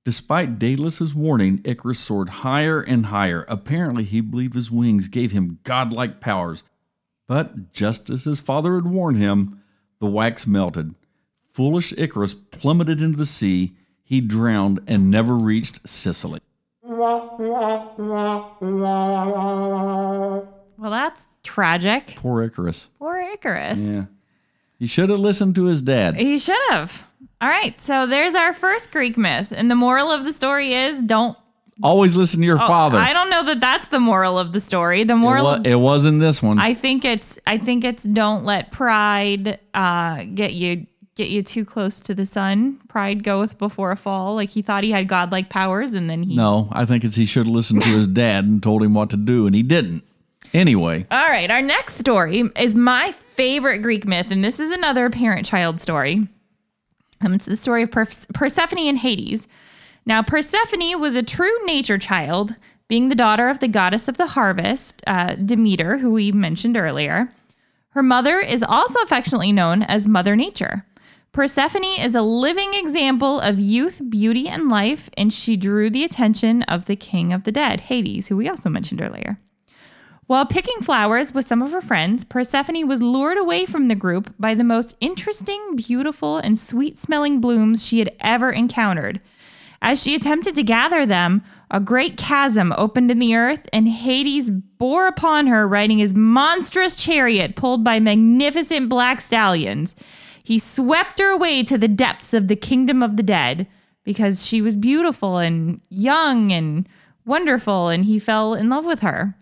[0.05, 3.45] Despite Daedalus' warning, Icarus soared higher and higher.
[3.47, 6.63] Apparently, he believed his wings gave him godlike powers.
[7.27, 9.61] But just as his father had warned him,
[9.99, 10.95] the wax melted.
[11.51, 13.75] Foolish Icarus plummeted into the sea.
[14.03, 16.39] He drowned and never reached Sicily.
[20.77, 22.15] Well, that's tragic.
[22.15, 22.89] Poor Icarus.
[22.97, 23.79] Poor Icarus.
[23.79, 24.05] Yeah.
[24.79, 26.15] He should have listened to his dad.
[26.15, 27.05] He should have.
[27.41, 31.01] All right, so there's our first Greek myth, and the moral of the story is
[31.01, 31.37] don't.
[31.81, 32.97] Always listen to your father.
[32.97, 35.05] Oh, I don't know that that's the moral of the story.
[35.05, 36.59] The it, moral, wa- it wasn't this one.
[36.59, 41.63] I think it's, I think it's don't let pride uh, get you get you too
[41.63, 42.81] close to the sun.
[42.89, 44.35] Pride goeth before a fall.
[44.35, 46.35] Like he thought he had godlike powers, and then he.
[46.35, 49.09] no, I think it's he should have listened to his dad and told him what
[49.11, 50.03] to do, and he didn't.
[50.53, 55.09] Anyway, All right, our next story is my favorite Greek myth, and this is another
[55.09, 56.27] parent child story.
[57.21, 59.47] Um, it's the story of Perse- Persephone and Hades.
[60.05, 62.55] Now, Persephone was a true nature child,
[62.87, 67.31] being the daughter of the goddess of the harvest, uh, Demeter, who we mentioned earlier.
[67.89, 70.85] Her mother is also affectionately known as Mother Nature.
[71.31, 76.63] Persephone is a living example of youth, beauty, and life, and she drew the attention
[76.63, 79.39] of the king of the dead, Hades, who we also mentioned earlier.
[80.29, 84.31] While picking flowers with some of her friends, Persephone was lured away from the group
[84.37, 89.21] by the most interesting, beautiful, and sweet smelling blooms she had ever encountered.
[89.81, 94.51] As she attempted to gather them, a great chasm opened in the earth, and Hades
[94.51, 99.95] bore upon her riding his monstrous chariot pulled by magnificent black stallions.
[100.43, 103.65] He swept her away to the depths of the kingdom of the dead
[104.03, 106.87] because she was beautiful and young and
[107.25, 109.35] wonderful, and he fell in love with her.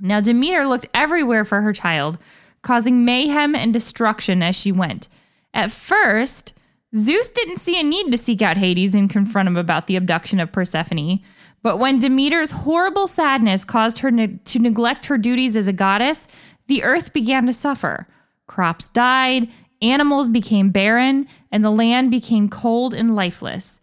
[0.00, 2.18] Now, Demeter looked everywhere for her child,
[2.62, 5.08] causing mayhem and destruction as she went.
[5.54, 6.52] At first,
[6.94, 10.38] Zeus didn't see a need to seek out Hades and confront him about the abduction
[10.40, 11.20] of Persephone.
[11.62, 16.28] But when Demeter's horrible sadness caused her ne- to neglect her duties as a goddess,
[16.66, 18.06] the earth began to suffer.
[18.46, 19.48] Crops died,
[19.82, 23.75] animals became barren, and the land became cold and lifeless.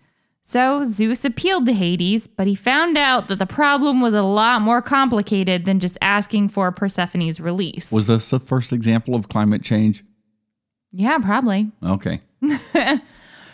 [0.46, 4.62] So Zeus appealed to Hades, but he found out that the problem was a lot
[4.62, 7.92] more complicated than just asking for Persephone's release.
[7.94, 10.04] Was this the first example of climate change?
[10.92, 11.72] yeah, probably.
[11.84, 12.22] Okay.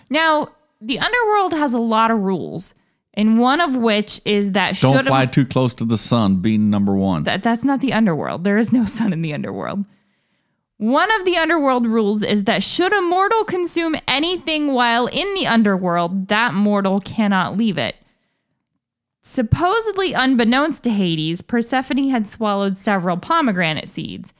[0.09, 0.47] Now,
[0.81, 2.73] the underworld has a lot of rules,
[3.13, 6.95] and one of which is that Don't fly too close to the sun, being number
[6.95, 7.23] one.
[7.23, 8.43] that that's not the underworld.
[8.43, 9.85] There is no sun in the underworld.
[10.79, 15.45] One of the underworld rules is that should a mortal consume anything while in the
[15.45, 17.97] underworld, that mortal cannot leave it.
[19.21, 24.31] Supposedly unbeknownst to Hades, Persephone had swallowed several pomegranate seeds.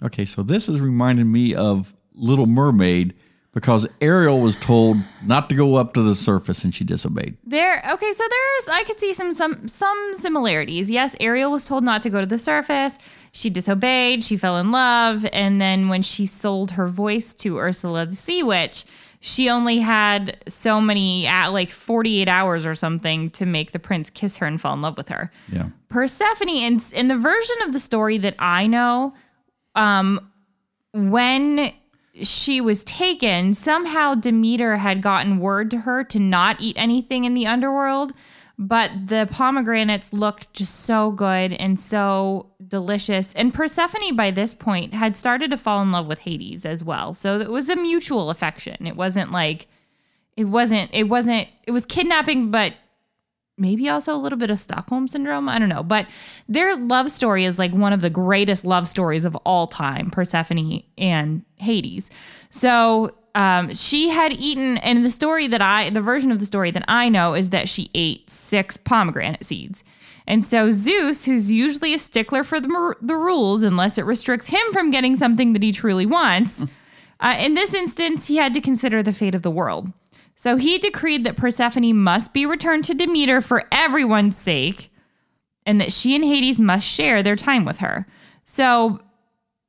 [0.00, 3.12] Okay, so this is reminding me of Little Mermaid
[3.54, 7.36] because Ariel was told not to go up to the surface and she disobeyed.
[7.44, 10.88] There okay, so there's I could see some some some similarities.
[10.88, 12.96] Yes, Ariel was told not to go to the surface.
[13.32, 18.06] She disobeyed, she fell in love, and then when she sold her voice to Ursula
[18.06, 18.84] the Sea Witch,
[19.20, 24.10] she only had so many at like 48 hours or something to make the prince
[24.10, 25.30] kiss her and fall in love with her.
[25.50, 25.68] Yeah.
[25.88, 29.14] Persephone in in the version of the story that I know,
[29.74, 30.30] um,
[30.92, 31.72] when
[32.20, 37.34] she was taken, somehow Demeter had gotten word to her to not eat anything in
[37.34, 38.12] the underworld,
[38.58, 43.32] but the pomegranates looked just so good and so delicious.
[43.34, 47.14] And Persephone by this point had started to fall in love with Hades as well.
[47.14, 48.86] So it was a mutual affection.
[48.86, 49.68] It wasn't like
[50.36, 52.74] it wasn't it wasn't it was kidnapping but
[53.58, 55.48] maybe also a little bit of Stockholm syndrome.
[55.48, 55.82] I don't know.
[55.82, 56.06] But
[56.48, 60.82] their love story is like one of the greatest love stories of all time Persephone
[60.98, 62.10] and Hades.
[62.50, 66.70] So um, she had eaten, and the story that I, the version of the story
[66.70, 69.84] that I know is that she ate six pomegranate seeds.
[70.26, 74.62] And so Zeus, who's usually a stickler for the, the rules, unless it restricts him
[74.72, 76.64] from getting something that he truly wants,
[77.20, 79.92] uh, in this instance, he had to consider the fate of the world.
[80.42, 84.92] So he decreed that Persephone must be returned to Demeter for everyone's sake,
[85.64, 88.08] and that she and Hades must share their time with her.
[88.42, 88.98] So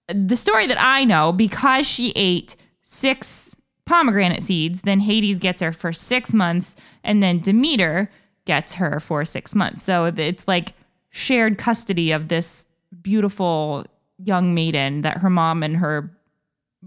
[0.07, 3.55] the story that I know, because she ate six
[3.86, 8.09] pomegranate seeds, then Hades gets her for six months, and then Demeter
[8.45, 9.83] gets her for six months.
[9.83, 10.73] So it's like
[11.12, 12.65] shared custody of this
[12.99, 13.86] beautiful
[14.17, 16.17] young maiden that her mom and her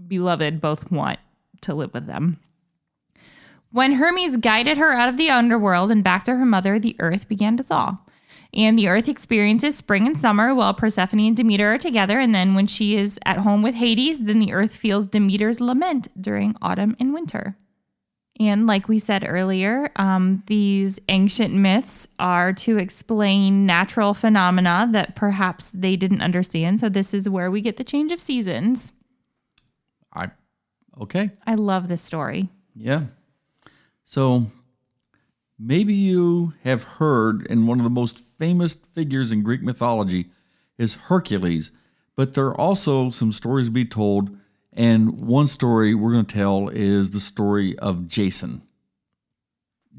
[0.09, 1.19] beloved both want
[1.61, 2.41] to live with them.
[3.71, 7.27] When Hermes guided her out of the underworld and back to her mother, the earth
[7.27, 7.97] began to thaw.
[8.53, 12.19] And the earth experiences spring and summer while Persephone and Demeter are together.
[12.19, 16.07] And then when she is at home with Hades, then the earth feels Demeter's lament
[16.19, 17.57] during autumn and winter.
[18.39, 25.15] And like we said earlier, um, these ancient myths are to explain natural phenomena that
[25.15, 26.79] perhaps they didn't understand.
[26.79, 28.91] So this is where we get the change of seasons.
[30.13, 30.29] I
[31.01, 31.31] okay.
[31.45, 32.49] I love this story.
[32.75, 33.05] Yeah.
[34.09, 34.45] So
[35.59, 40.27] maybe you have heard in one of the most famous figures in Greek mythology
[40.77, 41.73] is Hercules,
[42.15, 44.29] but there are also some stories to be told.
[44.71, 48.61] And one story we're going to tell is the story of Jason.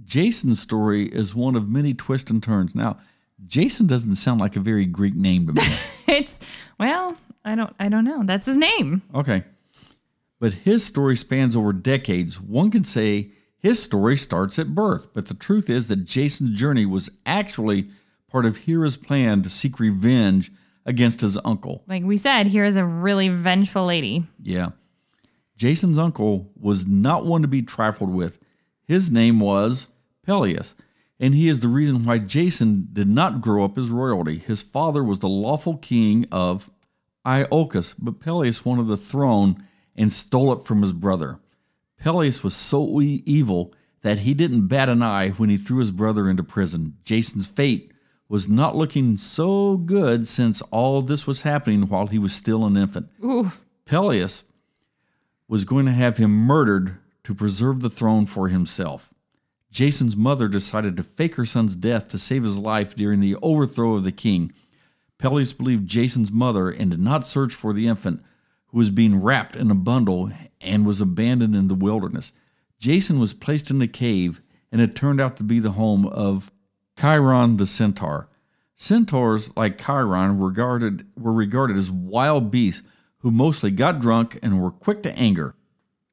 [0.06, 2.74] Jason's story is one of many twists and turns.
[2.74, 2.98] Now,
[3.46, 5.62] Jason doesn't sound like a very Greek name to me.
[6.08, 6.40] It's
[6.80, 8.22] well, I don't I don't know.
[8.24, 9.02] That's his name.
[9.14, 9.44] Okay.
[10.40, 12.40] But his story spans over decades.
[12.40, 16.86] One could say his story starts at birth, but the truth is that Jason's journey
[16.86, 17.90] was actually
[18.30, 20.52] part of Hera's plan to seek revenge
[20.86, 21.82] against his uncle.
[21.86, 24.26] Like we said, here is a really vengeful lady.
[24.42, 24.70] Yeah.
[25.56, 28.38] Jason's uncle was not one to be trifled with.
[28.84, 29.88] His name was
[30.26, 30.74] Pelias,
[31.18, 34.38] and he is the reason why Jason did not grow up as royalty.
[34.38, 36.70] His father was the lawful king of
[37.26, 39.64] Iolcus, but Pelias wanted the throne
[39.96, 41.40] and stole it from his brother.
[42.00, 46.28] Pelias was so evil that he didn't bat an eye when he threw his brother
[46.28, 46.96] into prison.
[47.04, 47.92] Jason's fate
[48.28, 52.76] was not looking so good since all this was happening while he was still an
[52.76, 53.08] infant.
[53.24, 53.52] Ooh.
[53.84, 54.44] Pelias
[55.48, 59.12] was going to have him murdered to preserve the throne for himself.
[59.70, 63.94] Jason's mother decided to fake her son's death to save his life during the overthrow
[63.94, 64.52] of the king.
[65.18, 68.22] Pelias believed Jason's mother and did not search for the infant,
[68.68, 72.32] who was being wrapped in a bundle and was abandoned in the wilderness.
[72.78, 76.52] Jason was placed in a cave, and it turned out to be the home of
[76.98, 78.28] Chiron the centaur.
[78.74, 82.82] Centaurs, like Chiron, regarded, were regarded as wild beasts
[83.18, 85.54] who mostly got drunk and were quick to anger.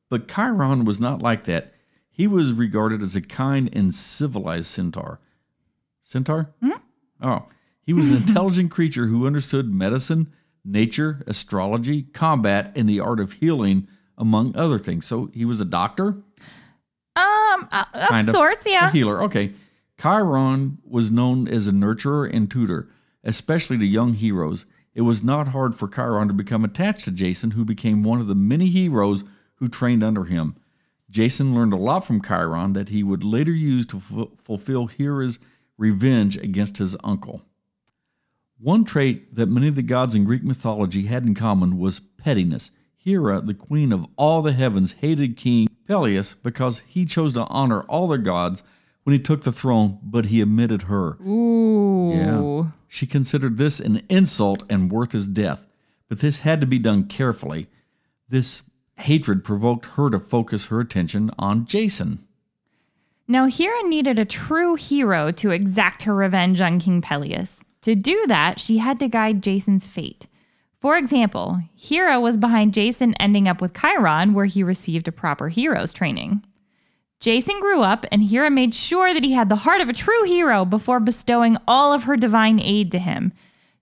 [0.09, 1.73] But Chiron was not like that.
[2.09, 5.19] He was regarded as a kind and civilized centaur.
[6.01, 6.53] Centaur?
[6.61, 6.71] Hmm?
[7.21, 7.45] Oh,
[7.85, 10.33] he was an intelligent creature who understood medicine,
[10.65, 15.05] nature, astrology, combat, and the art of healing, among other things.
[15.05, 16.17] So he was a doctor?
[17.15, 18.33] Um, uh, of Kind of.
[18.33, 18.91] sorts, A yeah.
[18.91, 19.23] healer.
[19.23, 19.53] Okay.
[20.01, 22.89] Chiron was known as a nurturer and tutor,
[23.23, 24.65] especially to young heroes.
[24.93, 28.27] It was not hard for Chiron to become attached to Jason, who became one of
[28.27, 29.23] the many heroes
[29.55, 30.55] who trained under him.
[31.09, 35.39] Jason learned a lot from Chiron that he would later use to fu- fulfill Hera's
[35.77, 37.43] revenge against his uncle.
[38.59, 42.71] One trait that many of the gods in Greek mythology had in common was pettiness.
[42.95, 47.81] Hera, the queen of all the heavens, hated King Pelias because he chose to honor
[47.83, 48.63] all the gods
[49.03, 51.17] when he took the throne, but he omitted her.
[51.21, 52.13] Ooh.
[52.13, 52.71] Yeah.
[52.87, 55.67] She considered this an insult and worth his death,
[56.07, 57.67] but this had to be done carefully.
[58.29, 58.63] This
[58.99, 62.25] hatred provoked her to focus her attention on Jason.
[63.27, 67.64] Now, Hera needed a true hero to exact her revenge on King Pelias.
[67.85, 70.25] To do that, she had to guide Jason's fate.
[70.81, 75.49] For example, Hera was behind Jason ending up with Chiron, where he received a proper
[75.49, 76.43] hero's training.
[77.19, 80.23] Jason grew up, and Hera made sure that he had the heart of a true
[80.23, 83.31] hero before bestowing all of her divine aid to him.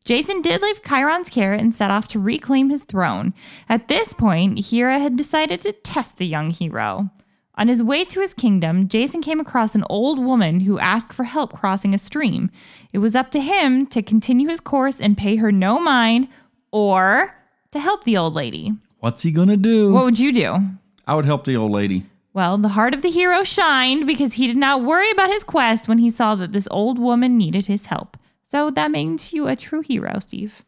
[0.04, 3.34] Jason did leave Chiron's care and set off to reclaim his throne.
[3.70, 7.10] At this point, Hera had decided to test the young hero.
[7.56, 11.24] On his way to his kingdom, Jason came across an old woman who asked for
[11.24, 12.50] help crossing a stream.
[12.92, 16.30] It was up to him to continue his course and pay her no mind
[16.72, 17.36] or
[17.72, 18.74] to help the old lady.
[19.00, 19.94] What's he gonna do?
[19.94, 20.58] What would you do?
[21.06, 22.06] I would help the old lady.
[22.34, 25.88] Well, the heart of the hero shined because he did not worry about his quest
[25.88, 28.18] when he saw that this old woman needed his help.
[28.50, 30.66] So that makes you a true hero, Steve.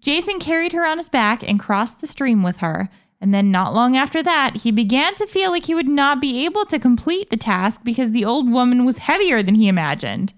[0.00, 2.88] Jason carried her on his back and crossed the stream with her.
[3.20, 6.44] And then, not long after that, he began to feel like he would not be
[6.46, 10.32] able to complete the task because the old woman was heavier than he imagined.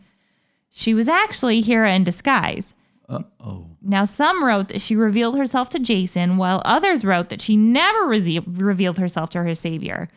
[0.71, 2.75] She was actually Hera in disguise.
[3.09, 3.67] Uh oh.
[3.81, 8.07] Now, some wrote that she revealed herself to Jason, while others wrote that she never
[8.07, 10.09] rese- revealed herself to her savior.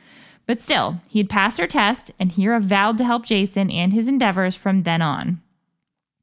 [0.48, 4.08] But still, he had passed her test, and Hera vowed to help Jason and his
[4.08, 5.42] endeavors from then on.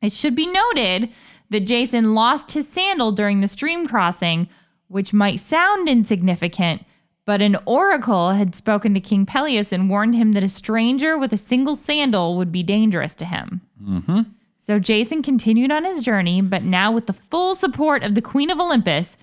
[0.00, 1.11] It should be noted
[1.50, 4.48] that Jason lost his sandal during the stream crossing,
[4.92, 6.85] which might sound insignificant,
[7.24, 11.33] but an oracle had spoken to King Pelias and warned him that a stranger with
[11.33, 13.62] a single sandal would be dangerous to him.
[13.83, 14.20] Mm-hmm.
[14.59, 18.50] So Jason continued on his journey, but now with the full support of the Queen
[18.50, 19.16] of Olympus,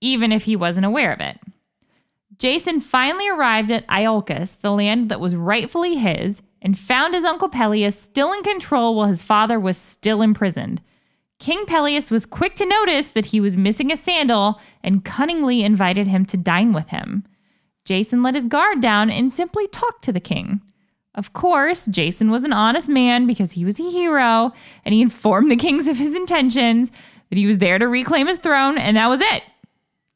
[0.00, 1.38] even if he wasn't aware of it.
[2.38, 7.48] Jason finally arrived at Iolcus, the land that was rightfully his, and found his uncle
[7.48, 10.82] Pelias still in control while his father was still imprisoned.
[11.42, 16.06] King Pelias was quick to notice that he was missing a sandal and cunningly invited
[16.06, 17.24] him to dine with him.
[17.84, 20.60] Jason let his guard down and simply talked to the king.
[21.16, 24.52] Of course, Jason was an honest man because he was a hero,
[24.84, 26.92] and he informed the kings of his intentions,
[27.28, 29.42] that he was there to reclaim his throne, and that was it.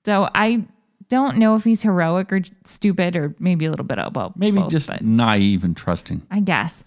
[0.04, 0.64] So I
[1.08, 4.34] don't know if he's heroic or stupid or maybe a little bit of both.
[4.36, 6.22] Maybe just naive and trusting.
[6.30, 6.84] I guess.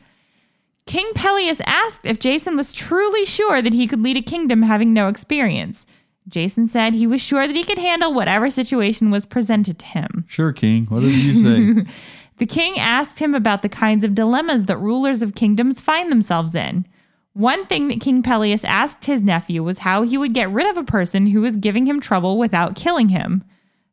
[0.90, 4.92] King Pelias asked if Jason was truly sure that he could lead a kingdom having
[4.92, 5.86] no experience.
[6.28, 10.26] Jason said he was sure that he could handle whatever situation was presented to him.
[10.28, 10.88] Sure, King.
[10.88, 11.86] Whatever you say.
[12.40, 16.56] The king asked him about the kinds of dilemmas that rulers of kingdoms find themselves
[16.56, 16.88] in.
[17.34, 20.78] One thing that King Pelias asked his nephew was how he would get rid of
[20.78, 23.44] a person who was giving him trouble without killing him.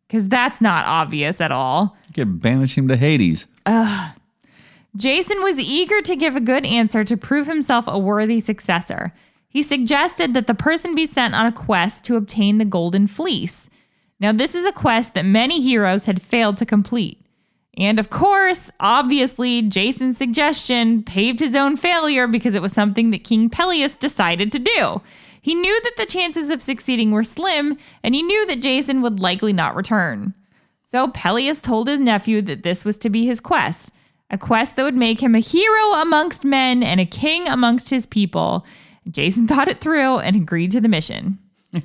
[0.07, 1.97] Because that's not obvious at all.
[2.07, 3.49] you could banish him to Hades.
[4.97, 9.13] Jason was eager to give a good answer to prove himself a worthy successor.
[9.49, 13.69] He suggested that the person be sent on a quest to obtain the Golden Fleece.
[14.19, 17.21] Now, this is a quest that many heroes had failed to complete.
[17.77, 23.25] And of course, obviously, Jason's suggestion paved his own failure because it was something that
[23.25, 25.03] King Pelias decided to do.
[25.43, 29.21] He knew that the chances of succeeding were slim, and he knew that Jason would
[29.21, 30.33] likely not return.
[30.87, 33.91] So Pelias told his nephew that this was to be his quest,
[34.31, 38.07] a quest that would make him a hero amongst men and a king amongst his
[38.07, 38.65] people.
[39.09, 41.39] Jason thought it through and agreed to the mission.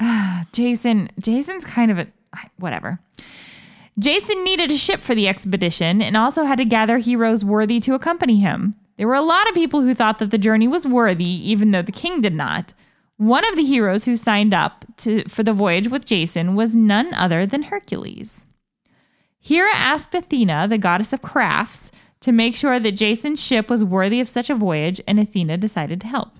[0.52, 2.06] Jason, Jason's kind of a
[2.58, 2.98] whatever.
[3.98, 7.94] Jason needed a ship for the expedition and also had to gather heroes worthy to
[7.94, 8.74] accompany him.
[8.96, 11.82] There were a lot of people who thought that the journey was worthy, even though
[11.82, 12.72] the king did not.
[13.18, 17.14] One of the heroes who signed up to, for the voyage with Jason was none
[17.14, 18.45] other than Hercules.
[19.46, 24.20] Hera asked Athena, the goddess of crafts, to make sure that Jason's ship was worthy
[24.20, 26.30] of such a voyage, and Athena decided to help.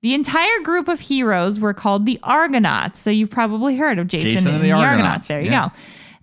[0.00, 2.98] The entire group of heroes were called the Argonauts.
[2.98, 4.96] So you've probably heard of Jason, Jason and, and the the Argonauts.
[4.96, 5.28] Argonauts.
[5.28, 5.68] There you Yeah.
[5.68, 5.74] go.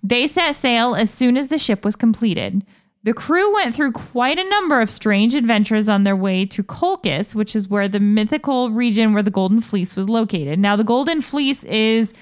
[0.02, 2.64] They set sail as soon as the ship was completed.
[3.04, 7.34] The crew went through quite a number of strange adventures on their way to Colchis,
[7.34, 10.58] which is where the mythical region where the Golden Fleece was located.
[10.58, 12.12] Now, the Golden Fleece is,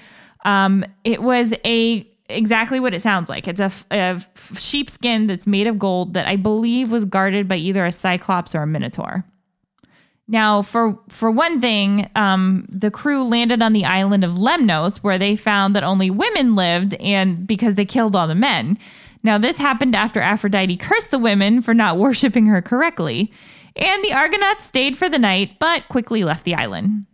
[0.45, 3.47] um, it was a exactly what it sounds like.
[3.47, 4.23] It's a, a
[4.55, 8.61] sheepskin that's made of gold that I believe was guarded by either a cyclops or
[8.61, 9.25] a minotaur.
[10.27, 15.17] Now, for for one thing, um, the crew landed on the island of Lemnos, where
[15.17, 18.77] they found that only women lived, and because they killed all the men.
[19.23, 23.33] Now, this happened after Aphrodite cursed the women for not worshiping her correctly,
[23.75, 27.07] and the Argonauts stayed for the night, but quickly left the island.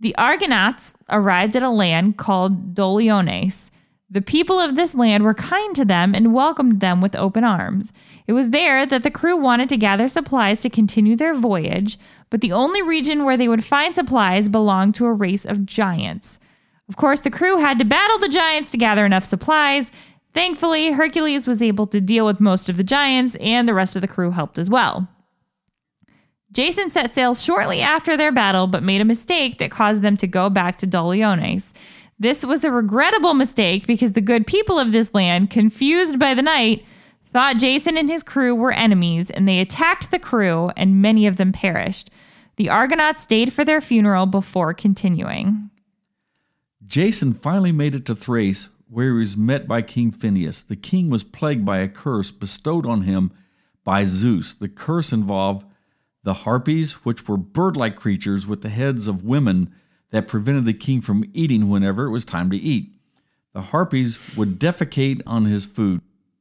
[0.00, 3.70] The Argonauts arrived at a land called Doliones.
[4.12, 7.92] The people of this land were kind to them and welcomed them with open arms.
[8.26, 11.96] It was there that the crew wanted to gather supplies to continue their voyage,
[12.28, 16.40] but the only region where they would find supplies belonged to a race of giants.
[16.88, 19.92] Of course, the crew had to battle the giants to gather enough supplies.
[20.34, 24.02] Thankfully, Hercules was able to deal with most of the giants, and the rest of
[24.02, 25.08] the crew helped as well.
[26.52, 30.26] Jason set sail shortly after their battle, but made a mistake that caused them to
[30.26, 31.72] go back to Doliones.
[32.20, 36.42] This was a regrettable mistake because the good people of this land, confused by the
[36.42, 36.84] night,
[37.32, 41.38] thought Jason and his crew were enemies, and they attacked the crew, and many of
[41.38, 42.10] them perished.
[42.56, 45.70] The Argonauts stayed for their funeral before continuing.
[46.86, 50.60] Jason finally made it to Thrace, where he was met by King Phineus.
[50.60, 53.32] The king was plagued by a curse bestowed on him
[53.82, 54.52] by Zeus.
[54.52, 55.64] The curse involved
[56.22, 59.72] the harpies, which were bird like creatures with the heads of women
[60.10, 62.92] that prevented the king from eating whenever it was time to eat.
[63.52, 66.00] The harpies would defecate on his food.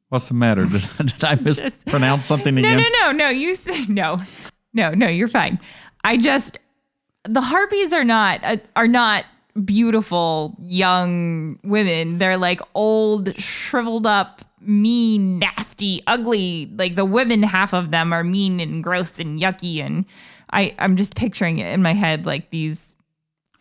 [0.10, 0.66] What's the matter?
[0.68, 2.78] Did, did I mispronounce something No, again?
[2.78, 3.12] no, no, no.
[3.12, 3.30] no.
[3.30, 4.18] You said no,
[4.74, 5.08] no, no.
[5.08, 5.60] You're fine.
[6.04, 6.58] I just
[7.28, 9.26] the harpies are not uh, are not
[9.66, 12.18] beautiful young women.
[12.18, 16.72] They're like old, shriveled up, mean, nasty, ugly.
[16.76, 19.80] Like the women, half of them are mean and gross and yucky.
[19.84, 20.06] And
[20.52, 22.96] I I'm just picturing it in my head like these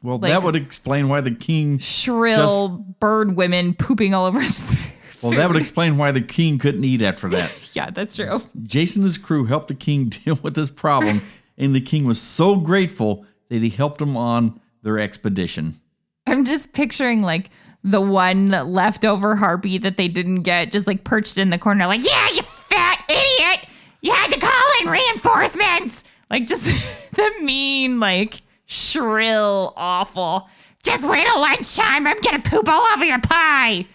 [0.03, 1.79] Well, Like- that would explain why the king.
[1.79, 4.61] shrill bird women pooping all over his.
[5.21, 7.51] Well, that would explain why the king couldn't eat after that.
[7.73, 8.41] yeah, that's true.
[8.63, 11.23] Jason and his crew helped the king deal with this problem,
[11.57, 15.81] and the king was so grateful that he helped them on their expedition.
[16.29, 17.51] I'm just picturing like
[17.83, 22.05] the one leftover harpy that they didn't get, just like perched in the corner, like,
[22.07, 23.69] yeah, you fat idiot.
[24.03, 26.05] You had to call in reinforcements.
[26.31, 26.65] Like, just
[27.13, 30.49] the mean, like, shrill, awful.
[30.85, 32.07] Just wait till lunchtime.
[32.07, 33.87] I'm going to poop all over your pie.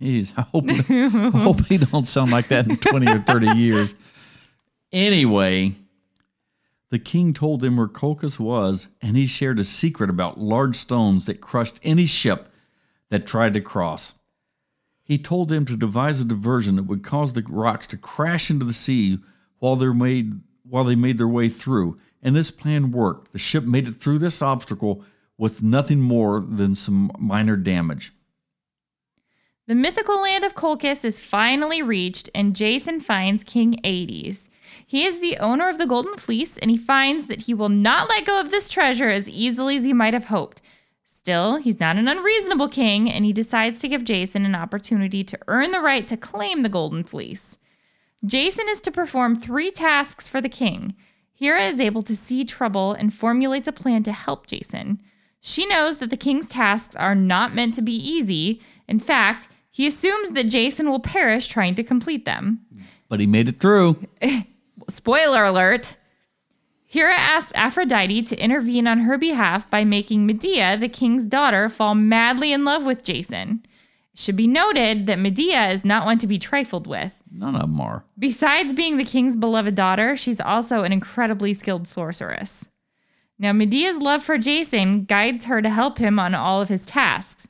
[0.00, 3.94] Jeez, I hope, I hope he don't sound like that in 20 or 30 years.
[4.92, 5.74] Anyway,
[6.88, 11.26] the king told them where Colchis was, and he shared a secret about large stones
[11.26, 12.50] that crushed any ship
[13.10, 14.14] that tried to cross.
[15.02, 18.64] He told them to devise a diversion that would cause the rocks to crash into
[18.64, 19.18] the sea
[19.58, 21.98] while they made while they made their way through.
[22.22, 23.32] And this plan worked.
[23.32, 25.04] The ship made it through this obstacle
[25.38, 28.12] with nothing more than some minor damage.
[29.66, 34.50] The mythical land of Colchis is finally reached, and Jason finds King Hades.
[34.84, 38.08] He is the owner of the Golden Fleece, and he finds that he will not
[38.08, 40.60] let go of this treasure as easily as he might have hoped.
[41.04, 45.38] Still, he's not an unreasonable king, and he decides to give Jason an opportunity to
[45.48, 47.56] earn the right to claim the Golden Fleece.
[48.24, 50.96] Jason is to perform three tasks for the king.
[51.40, 55.00] Hera is able to see trouble and formulates a plan to help Jason.
[55.40, 58.60] She knows that the king's tasks are not meant to be easy.
[58.86, 62.60] In fact, he assumes that Jason will perish trying to complete them.
[63.08, 64.06] But he made it through.
[64.90, 65.96] Spoiler alert.
[66.84, 71.94] Hera asks Aphrodite to intervene on her behalf by making Medea, the king's daughter, fall
[71.94, 73.62] madly in love with Jason.
[74.12, 77.19] It should be noted that Medea is not one to be trifled with.
[77.30, 78.04] None of them are.
[78.18, 82.66] Besides being the king's beloved daughter, she's also an incredibly skilled sorceress.
[83.38, 87.46] Now, Medea's love for Jason guides her to help him on all of his tasks.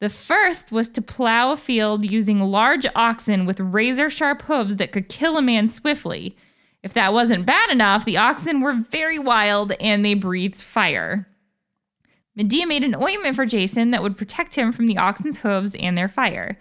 [0.00, 4.92] The first was to plow a field using large oxen with razor sharp hooves that
[4.92, 6.36] could kill a man swiftly.
[6.82, 11.28] If that wasn't bad enough, the oxen were very wild and they breathed fire.
[12.34, 15.96] Medea made an ointment for Jason that would protect him from the oxen's hooves and
[15.96, 16.58] their fire.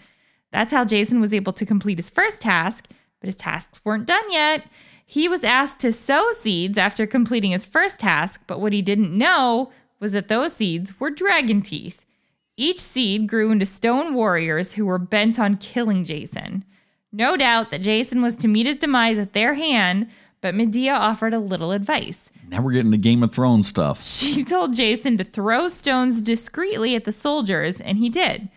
[0.52, 2.88] That's how Jason was able to complete his first task,
[3.20, 4.66] but his tasks weren't done yet.
[5.06, 9.18] He was asked to sow seeds after completing his first task, but what he didn't
[9.18, 12.06] know was that those seeds were dragon teeth.
[12.58, 16.64] Each seed grew into stone warriors who were bent on killing Jason.
[17.12, 20.08] No doubt that Jason was to meet his demise at their hand,
[20.40, 22.32] but Medea offered a little advice.
[22.48, 24.04] Now we're getting to Game of Thrones stuff.
[24.04, 28.50] She told Jason to throw stones discreetly at the soldiers, and he did.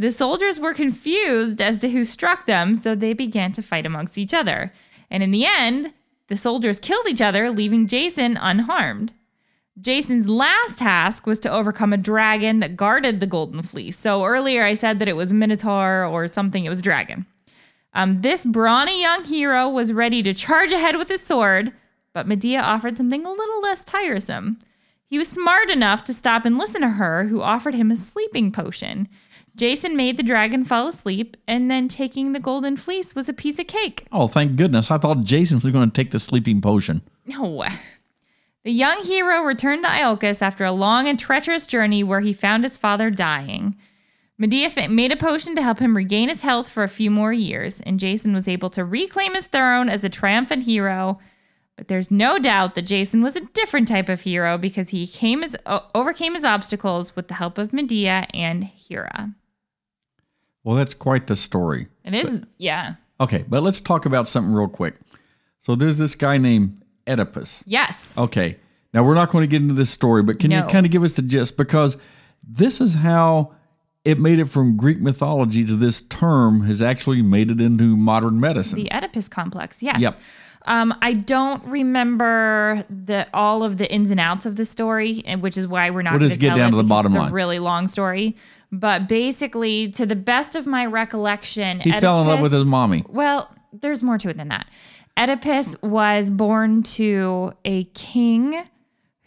[0.00, 4.16] The soldiers were confused as to who struck them, so they began to fight amongst
[4.16, 4.72] each other.
[5.10, 5.92] And in the end,
[6.28, 9.12] the soldiers killed each other, leaving Jason unharmed.
[9.78, 13.98] Jason's last task was to overcome a dragon that guarded the golden fleece.
[13.98, 17.26] So earlier I said that it was Minotaur or something, it was dragon.
[17.92, 21.74] Um, this brawny young hero was ready to charge ahead with his sword,
[22.14, 24.60] but Medea offered something a little less tiresome.
[25.04, 28.50] He was smart enough to stop and listen to her, who offered him a sleeping
[28.50, 29.06] potion.
[29.56, 33.58] Jason made the dragon fall asleep, and then taking the golden fleece was a piece
[33.58, 34.06] of cake.
[34.12, 34.90] Oh, thank goodness.
[34.90, 37.02] I thought Jason was going to take the sleeping potion.
[37.26, 37.64] No.
[38.62, 42.64] The young hero returned to Iolcus after a long and treacherous journey where he found
[42.64, 43.76] his father dying.
[44.38, 47.80] Medea made a potion to help him regain his health for a few more years,
[47.80, 51.18] and Jason was able to reclaim his throne as a triumphant hero.
[51.76, 55.42] But there's no doubt that Jason was a different type of hero because he came
[55.42, 55.56] as,
[55.94, 59.34] overcame his obstacles with the help of Medea and Hera.
[60.64, 61.88] Well, that's quite the story.
[62.04, 62.94] It is, but, yeah.
[63.20, 64.94] Okay, but let's talk about something real quick.
[65.60, 67.62] So there's this guy named Oedipus.
[67.66, 68.16] Yes.
[68.16, 68.56] Okay.
[68.92, 70.62] Now we're not going to get into this story, but can no.
[70.62, 71.96] you kind of give us the gist because
[72.42, 73.54] this is how
[74.04, 78.40] it made it from Greek mythology to this term has actually made it into modern
[78.40, 78.76] medicine.
[78.76, 79.82] The Oedipus complex.
[79.82, 80.00] Yes.
[80.00, 80.18] Yep.
[80.66, 85.40] Um, I don't remember the all of the ins and outs of the story, and
[85.40, 86.18] which is why we're not.
[86.18, 87.24] We'll just get down to the bottom line.
[87.24, 88.36] It's a really long story.
[88.72, 92.64] But basically, to the best of my recollection, he Oedipus, fell in love with his
[92.64, 93.04] mommy.
[93.08, 94.66] Well, there's more to it than that.
[95.18, 98.64] Oedipus was born to a king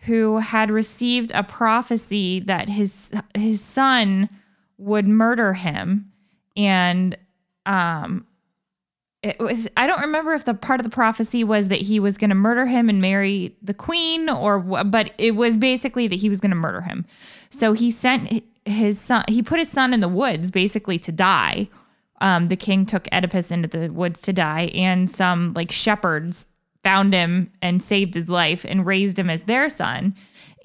[0.06, 4.30] who had received a prophecy that his his son
[4.78, 6.12] would murder him,
[6.56, 7.18] and
[7.66, 8.26] um,
[9.22, 12.18] it was I don't remember if the part of the prophecy was that he was
[12.18, 16.30] going to murder him and marry the queen, or but it was basically that he
[16.30, 17.06] was going to murder him.
[17.50, 21.70] So he sent his son, he put his son in the woods basically to die.
[22.22, 26.45] Um, the king took Oedipus into the woods to die, and some like shepherds
[26.84, 30.16] found him and saved his life and raised him as their son.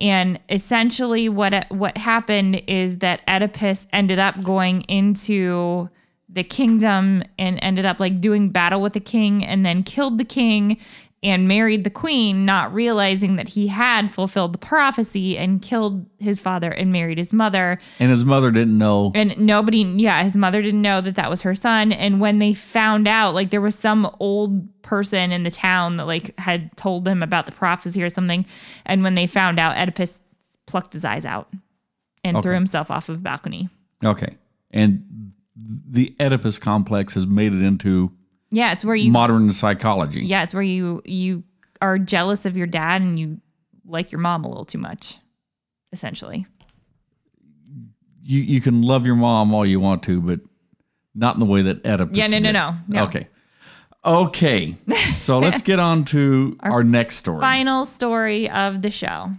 [0.00, 5.88] And essentially, what what happened is that Oedipus ended up going into
[6.28, 10.24] the kingdom and ended up like doing battle with the king and then killed the
[10.24, 10.76] king
[11.22, 16.38] and married the queen, not realizing that he had fulfilled the prophecy and killed his
[16.38, 17.78] father and married his mother.
[17.98, 19.10] And his mother didn't know.
[19.14, 21.90] And nobody, yeah, his mother didn't know that that was her son.
[21.90, 26.06] And when they found out, like there was some old person in the town that
[26.06, 28.46] like had told them about the prophecy or something.
[28.86, 30.20] And when they found out, Oedipus
[30.66, 31.48] plucked his eyes out
[32.22, 32.42] and okay.
[32.46, 33.68] threw himself off of a balcony.
[34.04, 34.36] Okay.
[34.70, 38.12] And the Oedipus complex has made it into
[38.50, 40.24] yeah, it's where you modern psychology.
[40.24, 41.44] Yeah, it's where you you
[41.80, 43.40] are jealous of your dad and you
[43.86, 45.18] like your mom a little too much,
[45.92, 46.46] essentially.
[48.22, 50.40] You you can love your mom all you want to, but
[51.14, 52.16] not in the way that Oedipus.
[52.16, 53.04] Yeah, no, no, no, no.
[53.04, 53.28] Okay.
[54.04, 54.76] Okay.
[55.18, 57.40] So let's get on to our, our next story.
[57.40, 59.32] Final story of the show.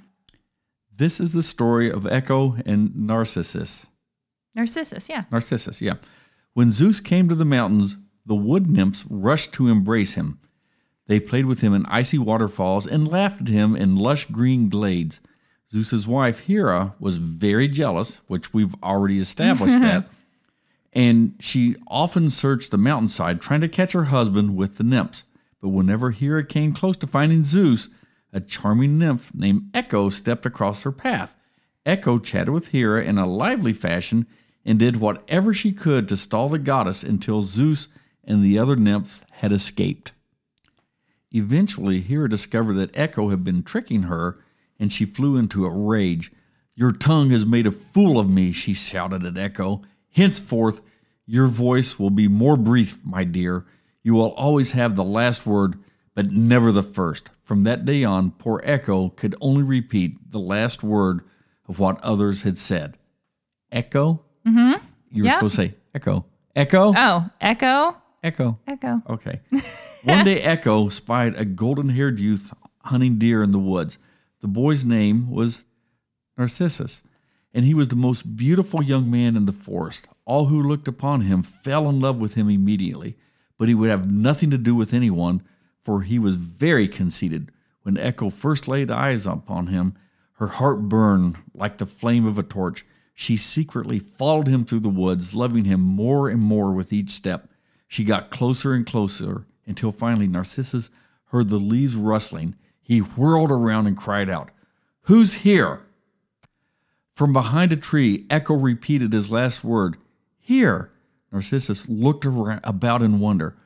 [0.96, 3.88] This is the story of Echo and Narcissus.
[4.54, 5.24] Narcissus, yeah.
[5.32, 5.94] Narcissus, yeah.
[6.54, 7.96] When Zeus came to the mountains,
[8.30, 10.40] the wood nymphs rushed to embrace him.
[11.08, 15.20] They played with him in icy waterfalls and laughed at him in lush green glades.
[15.74, 20.08] Zeus's wife Hera was very jealous, which we've already established that,
[20.94, 25.24] and she often searched the mountainside trying to catch her husband with the nymphs.
[25.60, 27.90] But whenever Hera came close to finding Zeus,
[28.32, 31.36] a charming nymph named Echo stepped across her path.
[31.84, 34.28] Echo chatted with Hera in a lively fashion
[34.64, 37.88] and did whatever she could to stall the goddess until Zeus
[38.24, 40.12] and the other nymphs had escaped.
[41.32, 44.40] Eventually, Hera discovered that Echo had been tricking her,
[44.80, 46.32] and she flew into a rage.
[46.76, 49.82] Your tongue has made a fool of me, she shouted at Echo.
[50.12, 50.82] Henceforth,
[51.26, 53.66] Your voice will be more brief, my dear.
[54.02, 55.76] You will always have the last word,
[56.16, 57.30] but never the first.
[57.44, 61.22] From that day on, poor Echo could only repeat the last word
[61.68, 62.98] of what others had said.
[63.72, 64.24] Echo?
[64.48, 64.84] Mm-hmm.
[65.12, 65.38] You were Yep.
[65.38, 66.26] supposed to say echo.
[66.56, 66.94] Echo?
[66.96, 68.60] Oh, Echo, Echo.
[68.68, 69.02] Echo.
[69.10, 69.40] Okay.
[70.04, 72.54] One day, Echo spied a golden haired youth
[72.84, 73.98] hunting deer in the woods.
[74.42, 75.64] The boy's name was
[76.38, 77.04] Narcissus,
[77.54, 80.08] and he was the most beautiful young man in the forest.
[80.26, 83.18] All who looked upon him fell in love with him immediately,
[83.58, 85.44] but he would have nothing to do with anyone,
[85.82, 87.52] for he was very conceited.
[87.84, 89.96] When Echo first laid eyes upon him,
[90.34, 92.86] her heart burned like the flame of a torch.
[93.14, 97.49] She secretly followed him through the woods, loving him more and more with each step.
[97.90, 100.92] She got closer and closer until finally Narcissus
[101.32, 102.56] heard the leaves rustling.
[102.82, 104.52] He whirled around and cried out,
[105.04, 105.82] Who's here?
[107.16, 109.98] From behind a tree, Echo repeated his last word,
[110.38, 110.92] Here.
[111.32, 113.58] Narcissus looked around, about in wonder.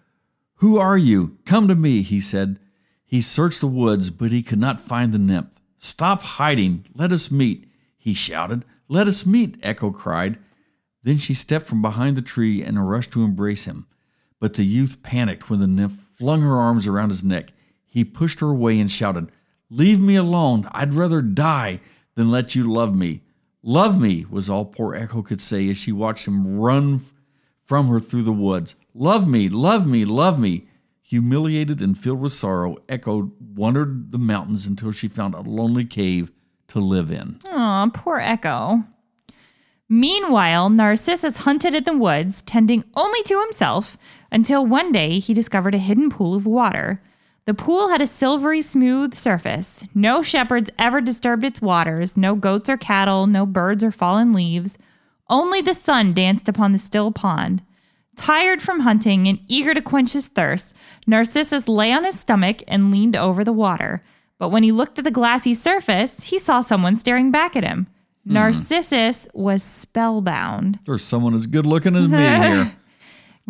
[0.56, 1.38] Who are you?
[1.46, 2.60] Come to me, he said.
[3.06, 5.60] He searched the woods, but he could not find the nymph.
[5.78, 6.86] Stop hiding.
[6.96, 8.64] Let us meet, he shouted.
[8.88, 10.40] Let us meet, Echo cried.
[11.04, 13.88] Then she stepped from behind the tree and rushed to embrace him.
[14.44, 17.54] But the youth panicked when the nymph flung her arms around his neck.
[17.88, 19.32] He pushed her away and shouted,
[19.70, 20.68] Leave me alone.
[20.74, 21.80] I'd rather die
[22.16, 23.22] than let you love me.
[23.62, 27.00] Love me, was all poor Echo could say as she watched him run
[27.64, 28.76] from her through the woods.
[28.94, 30.68] Love me, love me, love me.
[31.04, 36.34] Humiliated and filled with sorrow, Echo wandered the mountains until she found a lonely cave
[36.68, 37.40] to live in.
[37.46, 38.84] Aw, poor Echo.
[39.90, 43.98] Meanwhile, Narcissus hunted in the woods, tending only to himself,
[44.32, 47.02] until one day he discovered a hidden pool of water.
[47.46, 49.84] The pool had a silvery smooth surface.
[49.94, 54.78] No shepherds ever disturbed its waters, no goats or cattle, no birds or fallen leaves.
[55.30, 57.62] Only the sun danced upon the still pond.
[58.16, 60.74] Tired from hunting and eager to quench his thirst,
[61.06, 64.02] Narcissus lay on his stomach and leaned over the water.
[64.38, 67.88] But when he looked at the glassy surface, he saw someone staring back at him.
[68.26, 68.34] Mm-hmm.
[68.34, 70.80] Narcissus was spellbound.
[70.86, 72.76] There's someone as good looking as me here.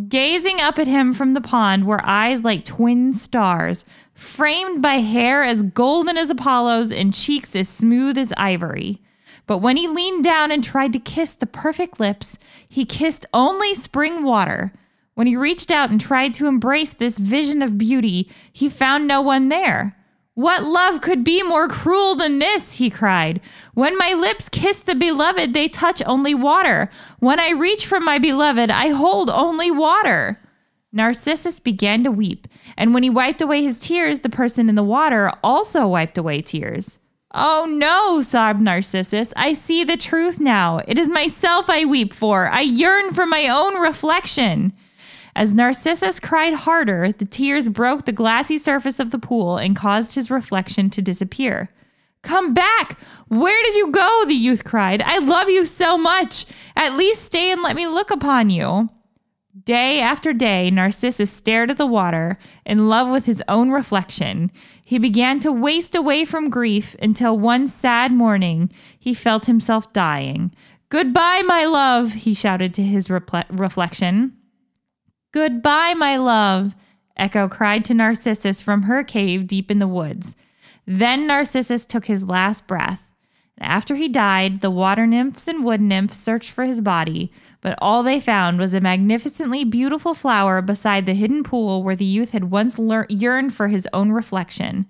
[0.07, 5.43] Gazing up at him from the pond were eyes like twin stars, framed by hair
[5.43, 8.99] as golden as Apollo's and cheeks as smooth as ivory.
[9.45, 13.75] But when he leaned down and tried to kiss the perfect lips, he kissed only
[13.75, 14.73] spring water.
[15.13, 19.21] When he reached out and tried to embrace this vision of beauty, he found no
[19.21, 19.95] one there.
[20.35, 22.73] What love could be more cruel than this?
[22.73, 23.39] he cried.
[23.75, 26.89] When my lips kiss the beloved, they touch only water.
[27.19, 30.39] When I reach for my beloved, I hold only water.
[30.91, 34.83] Narcissus began to weep, and when he wiped away his tears, the person in the
[34.83, 36.97] water also wiped away tears.
[37.33, 39.33] Oh no, sobbed Narcissus.
[39.35, 40.81] I see the truth now.
[40.87, 42.47] It is myself I weep for.
[42.47, 44.73] I yearn for my own reflection.
[45.35, 50.15] As Narcissus cried harder, the tears broke the glassy surface of the pool and caused
[50.15, 51.69] his reflection to disappear.
[52.21, 52.99] Come back!
[53.27, 54.23] Where did you go?
[54.25, 55.01] The youth cried.
[55.01, 56.45] I love you so much.
[56.75, 58.87] At least stay and let me look upon you.
[59.65, 64.51] Day after day, Narcissus stared at the water, in love with his own reflection.
[64.83, 70.55] He began to waste away from grief until one sad morning he felt himself dying.
[70.89, 74.37] Goodbye, my love, he shouted to his reple- reflection.
[75.33, 76.75] Goodbye, my love,
[77.17, 80.35] Echo cried to Narcissus from her cave deep in the woods.
[80.85, 83.09] Then Narcissus took his last breath.
[83.59, 87.31] After he died, the water nymphs and wood nymphs searched for his body,
[87.61, 92.05] but all they found was a magnificently beautiful flower beside the hidden pool where the
[92.05, 94.85] youth had once lear- yearned for his own reflection.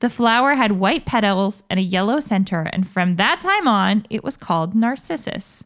[0.00, 4.24] The flower had white petals and a yellow center, and from that time on, it
[4.24, 5.62] was called Narcissus.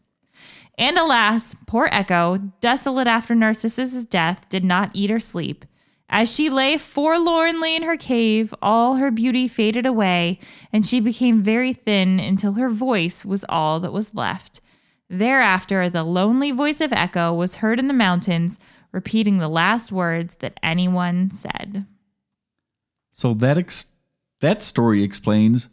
[0.79, 5.65] And alas, poor Echo, desolate after Narcissus's death, did not eat or sleep.
[6.07, 10.39] As she lay forlornly in her cave, all her beauty faded away,
[10.73, 14.61] and she became very thin until her voice was all that was left.
[15.09, 18.57] Thereafter, the lonely voice of Echo was heard in the mountains,
[18.91, 21.85] repeating the last words that anyone said.
[23.11, 23.85] So that ex-
[24.39, 25.67] that story explains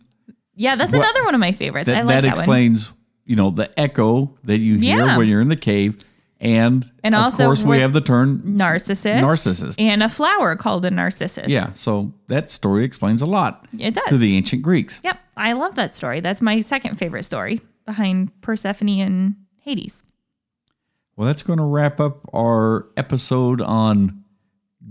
[0.58, 1.88] Yeah, that's What- another one of my favorites.
[1.88, 2.92] I that like that that explains
[3.26, 5.16] you know the echo that you hear Yeah.
[5.18, 6.02] when you're in the cave,
[6.40, 9.20] and And of also course we have the term Narcissus.
[9.20, 9.74] Narcissus.
[9.78, 11.48] And a flower called a narcissus.
[11.48, 11.70] yeah.
[11.74, 14.08] So that story explains a lot It does.
[14.08, 15.00] to the ancient Greeks.
[15.04, 16.20] Yep, I love that story.
[16.20, 20.02] That's my second favorite story behind Persephone and Hades.
[21.16, 24.22] Well, that's going to wrap up our episode on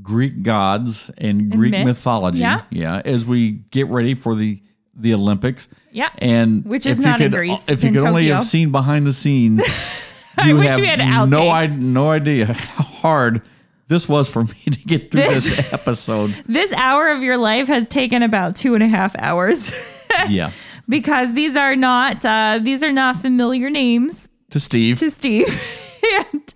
[0.02, 2.40] Greek gods and Greek myths, mythology.
[2.40, 2.64] yeah.
[2.72, 4.62] yeah, as we get ready for the
[4.98, 5.68] the Olympics.
[5.96, 6.10] Yeah.
[6.18, 9.08] and Which is not you in could, Greece, If you could only have seen behind
[9.08, 9.62] the scenes,
[10.38, 11.50] I wish we had no.
[11.50, 13.42] I, no idea how hard
[13.88, 16.36] this was for me to get through This- this, episode.
[16.48, 19.72] This hour of your life has taken about two and a half hours
[20.28, 20.52] yeah.
[20.90, 25.00] because these are not uh, these are not familiar names To Steve.
[25.00, 25.48] to Steve.
[26.20, 26.54] and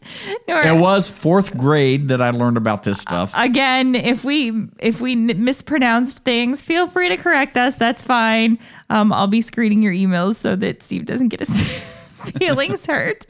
[0.48, 3.32] It was fourth grade that I learned about this stuff.
[3.36, 7.76] again, if we if we mispronounced things, feel free to correct us.
[7.76, 8.60] That's fine.
[8.90, 11.62] Um, I'll be screening your emails so that Steve doesn't get his
[12.38, 13.26] feelings hurt.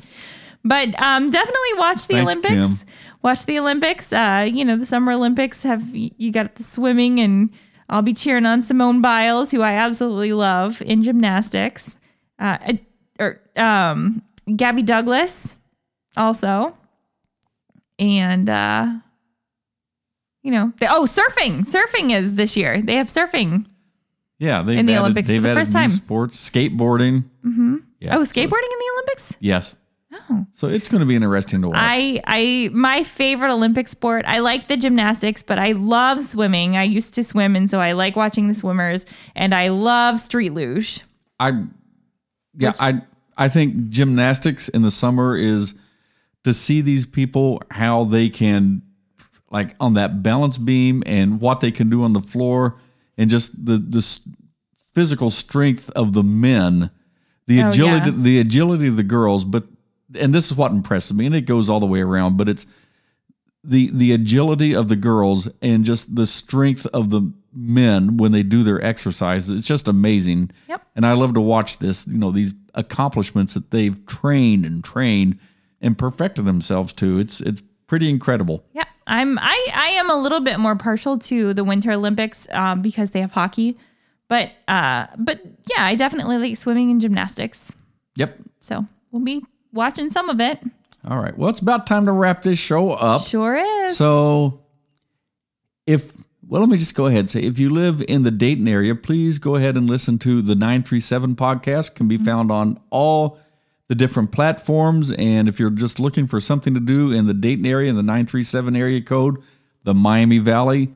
[0.64, 2.84] But um, definitely watch the Thanks, Olympics.
[2.84, 2.88] Kim.
[3.22, 4.14] Watch the Olympics.
[4.14, 7.50] Uh, you know, the Summer Olympics have you got the swimming, and
[7.90, 11.98] I'll be cheering on Simone Biles, who I absolutely love in gymnastics.
[12.38, 12.74] Uh,
[13.20, 14.22] or um,
[14.56, 15.58] Gabby Douglas,
[16.16, 16.74] also,
[17.98, 18.94] and uh,
[20.42, 21.66] you know, they, oh, surfing.
[21.66, 22.82] Surfing is this year.
[22.82, 23.66] They have surfing.
[24.40, 25.90] Yeah, they've In the added, Olympics for they've the added first time.
[25.92, 27.26] sports, skateboarding.
[27.46, 27.76] Mm-hmm.
[28.00, 28.16] Yeah.
[28.18, 29.36] Oh, so- skateboarding in the Olympics.
[29.40, 29.76] yes.
[30.32, 30.46] Oh.
[30.54, 31.78] So it's going to be interesting to watch.
[31.80, 34.26] I I my favorite Olympic sport.
[34.28, 36.76] I like the gymnastics, but I love swimming.
[36.78, 39.06] I used to swim, and so I like watching the swimmers.
[39.36, 41.02] And I love street luge.
[41.40, 41.64] I
[42.58, 43.04] yeah, I
[43.38, 45.76] I think gymnastics in the summer is
[46.44, 48.82] to see these people how they can
[49.52, 52.78] like on that balance beam and what they can do on the floor
[53.20, 54.02] and just the the
[54.96, 56.90] physical strength of the men,
[57.46, 58.18] the Oh, agility yeah.
[58.18, 59.66] the agility of the girls, but
[60.16, 62.66] and this is what impresses me and it goes all the way around, but it's
[63.64, 67.22] the the agility of the girls and just the strength of the
[67.54, 69.50] men when they do their exercises.
[69.50, 70.52] It's just amazing.
[70.68, 70.86] Yep.
[70.96, 75.40] And I love to watch this, you know, these accomplishments that they've trained and trained
[75.82, 77.20] and perfected themselves to.
[77.20, 78.64] It's it's pretty incredible.
[78.74, 82.82] Yeah, I'm I I am a little bit more partial to the Winter Olympics um,
[82.82, 83.78] because they have hockey,
[84.28, 85.42] but uh, but
[85.76, 87.74] yeah, I definitely like swimming and gymnastics.
[88.16, 88.40] Yep.
[88.62, 89.44] So we'll be
[89.74, 90.62] watching some of it.
[91.08, 91.36] All right.
[91.38, 93.24] Well, it's about time to wrap this show up.
[93.24, 93.98] Sure is.
[93.98, 94.62] So,
[95.88, 96.12] if
[96.48, 98.94] well, let me just go ahead and say if you live in the Dayton area,
[98.94, 101.96] please go ahead and listen to the 937 podcast.
[101.96, 103.40] Can be found on all
[103.90, 105.12] the different platforms.
[105.12, 108.04] And if you're just looking for something to do in the Dayton area, in the
[108.04, 109.44] 937 area code,
[109.84, 110.96] the Miami Valley,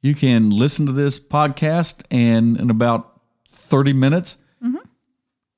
[0.00, 4.76] you can listen to this podcast and in about 30 minutes mm-hmm.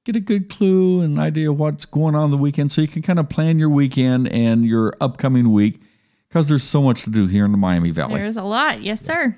[0.04, 3.02] get a good clue and idea of what's going on the weekend so you can
[3.02, 5.82] kind of plan your weekend and your upcoming week
[6.28, 8.14] because there's so much to do here in the Miami Valley.
[8.14, 9.36] There's a lot, yes, sir.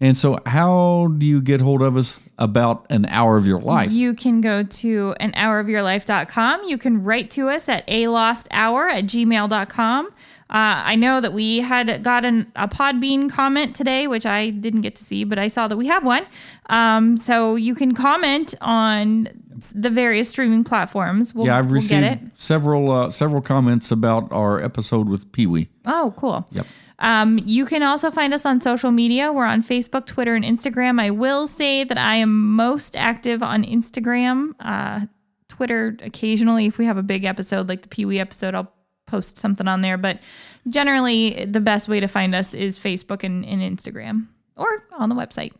[0.00, 3.90] And so, how do you get hold of us about an hour of your life?
[3.90, 6.64] You can go to an hourofyourlife.com.
[6.64, 10.06] You can write to us at a lost hour at gmail.com.
[10.06, 10.12] Uh,
[10.52, 15.04] I know that we had gotten a Podbean comment today, which I didn't get to
[15.04, 16.26] see, but I saw that we have one.
[16.70, 19.28] Um, so you can comment on
[19.74, 21.34] the various streaming platforms.
[21.34, 22.32] We'll, yeah, I've we'll get received it.
[22.36, 25.68] several uh, several comments about our episode with Pee Wee.
[25.86, 26.48] Oh, cool.
[26.50, 26.66] Yep.
[27.00, 29.32] Um, you can also find us on social media.
[29.32, 31.00] We're on Facebook, Twitter, and Instagram.
[31.00, 34.54] I will say that I am most active on Instagram.
[34.60, 35.06] Uh,
[35.48, 38.72] Twitter, occasionally, if we have a big episode like the Pee Wee episode, I'll
[39.06, 39.98] post something on there.
[39.98, 40.20] But
[40.68, 45.14] generally, the best way to find us is Facebook and, and Instagram or on the
[45.14, 45.52] website.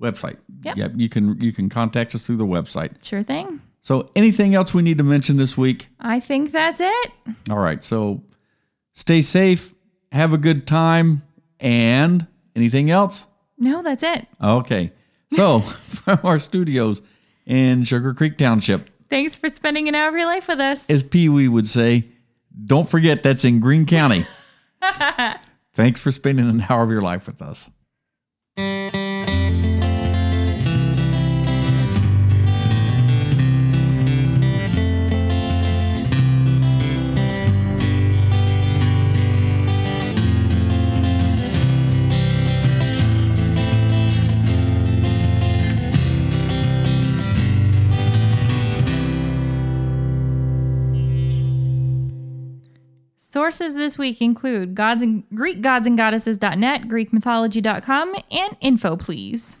[0.00, 0.36] Website.
[0.62, 0.76] Yep.
[0.76, 0.92] Yep.
[0.96, 2.92] You can you can contact us through the website.
[3.02, 3.60] Sure thing.
[3.80, 5.88] So anything else we need to mention this week?
[5.98, 7.10] I think that's it.
[7.50, 7.82] All right.
[7.82, 8.22] So
[8.92, 9.74] stay safe,
[10.12, 11.22] have a good time,
[11.60, 13.26] and anything else?
[13.58, 14.26] No, that's it.
[14.42, 14.92] Okay.
[15.32, 17.02] So from our studios
[17.46, 20.88] in Sugar Creek Township, Thanks for spending an hour of your life with us.
[20.90, 22.08] as Pee Wee would say,
[22.66, 24.26] don't forget that's in Greene County.
[25.74, 27.70] Thanks for spending an hour of your life with us.
[53.48, 59.56] Sources this week include gods and Greek gods and goddesses.net, Greek mythology.com, and info please.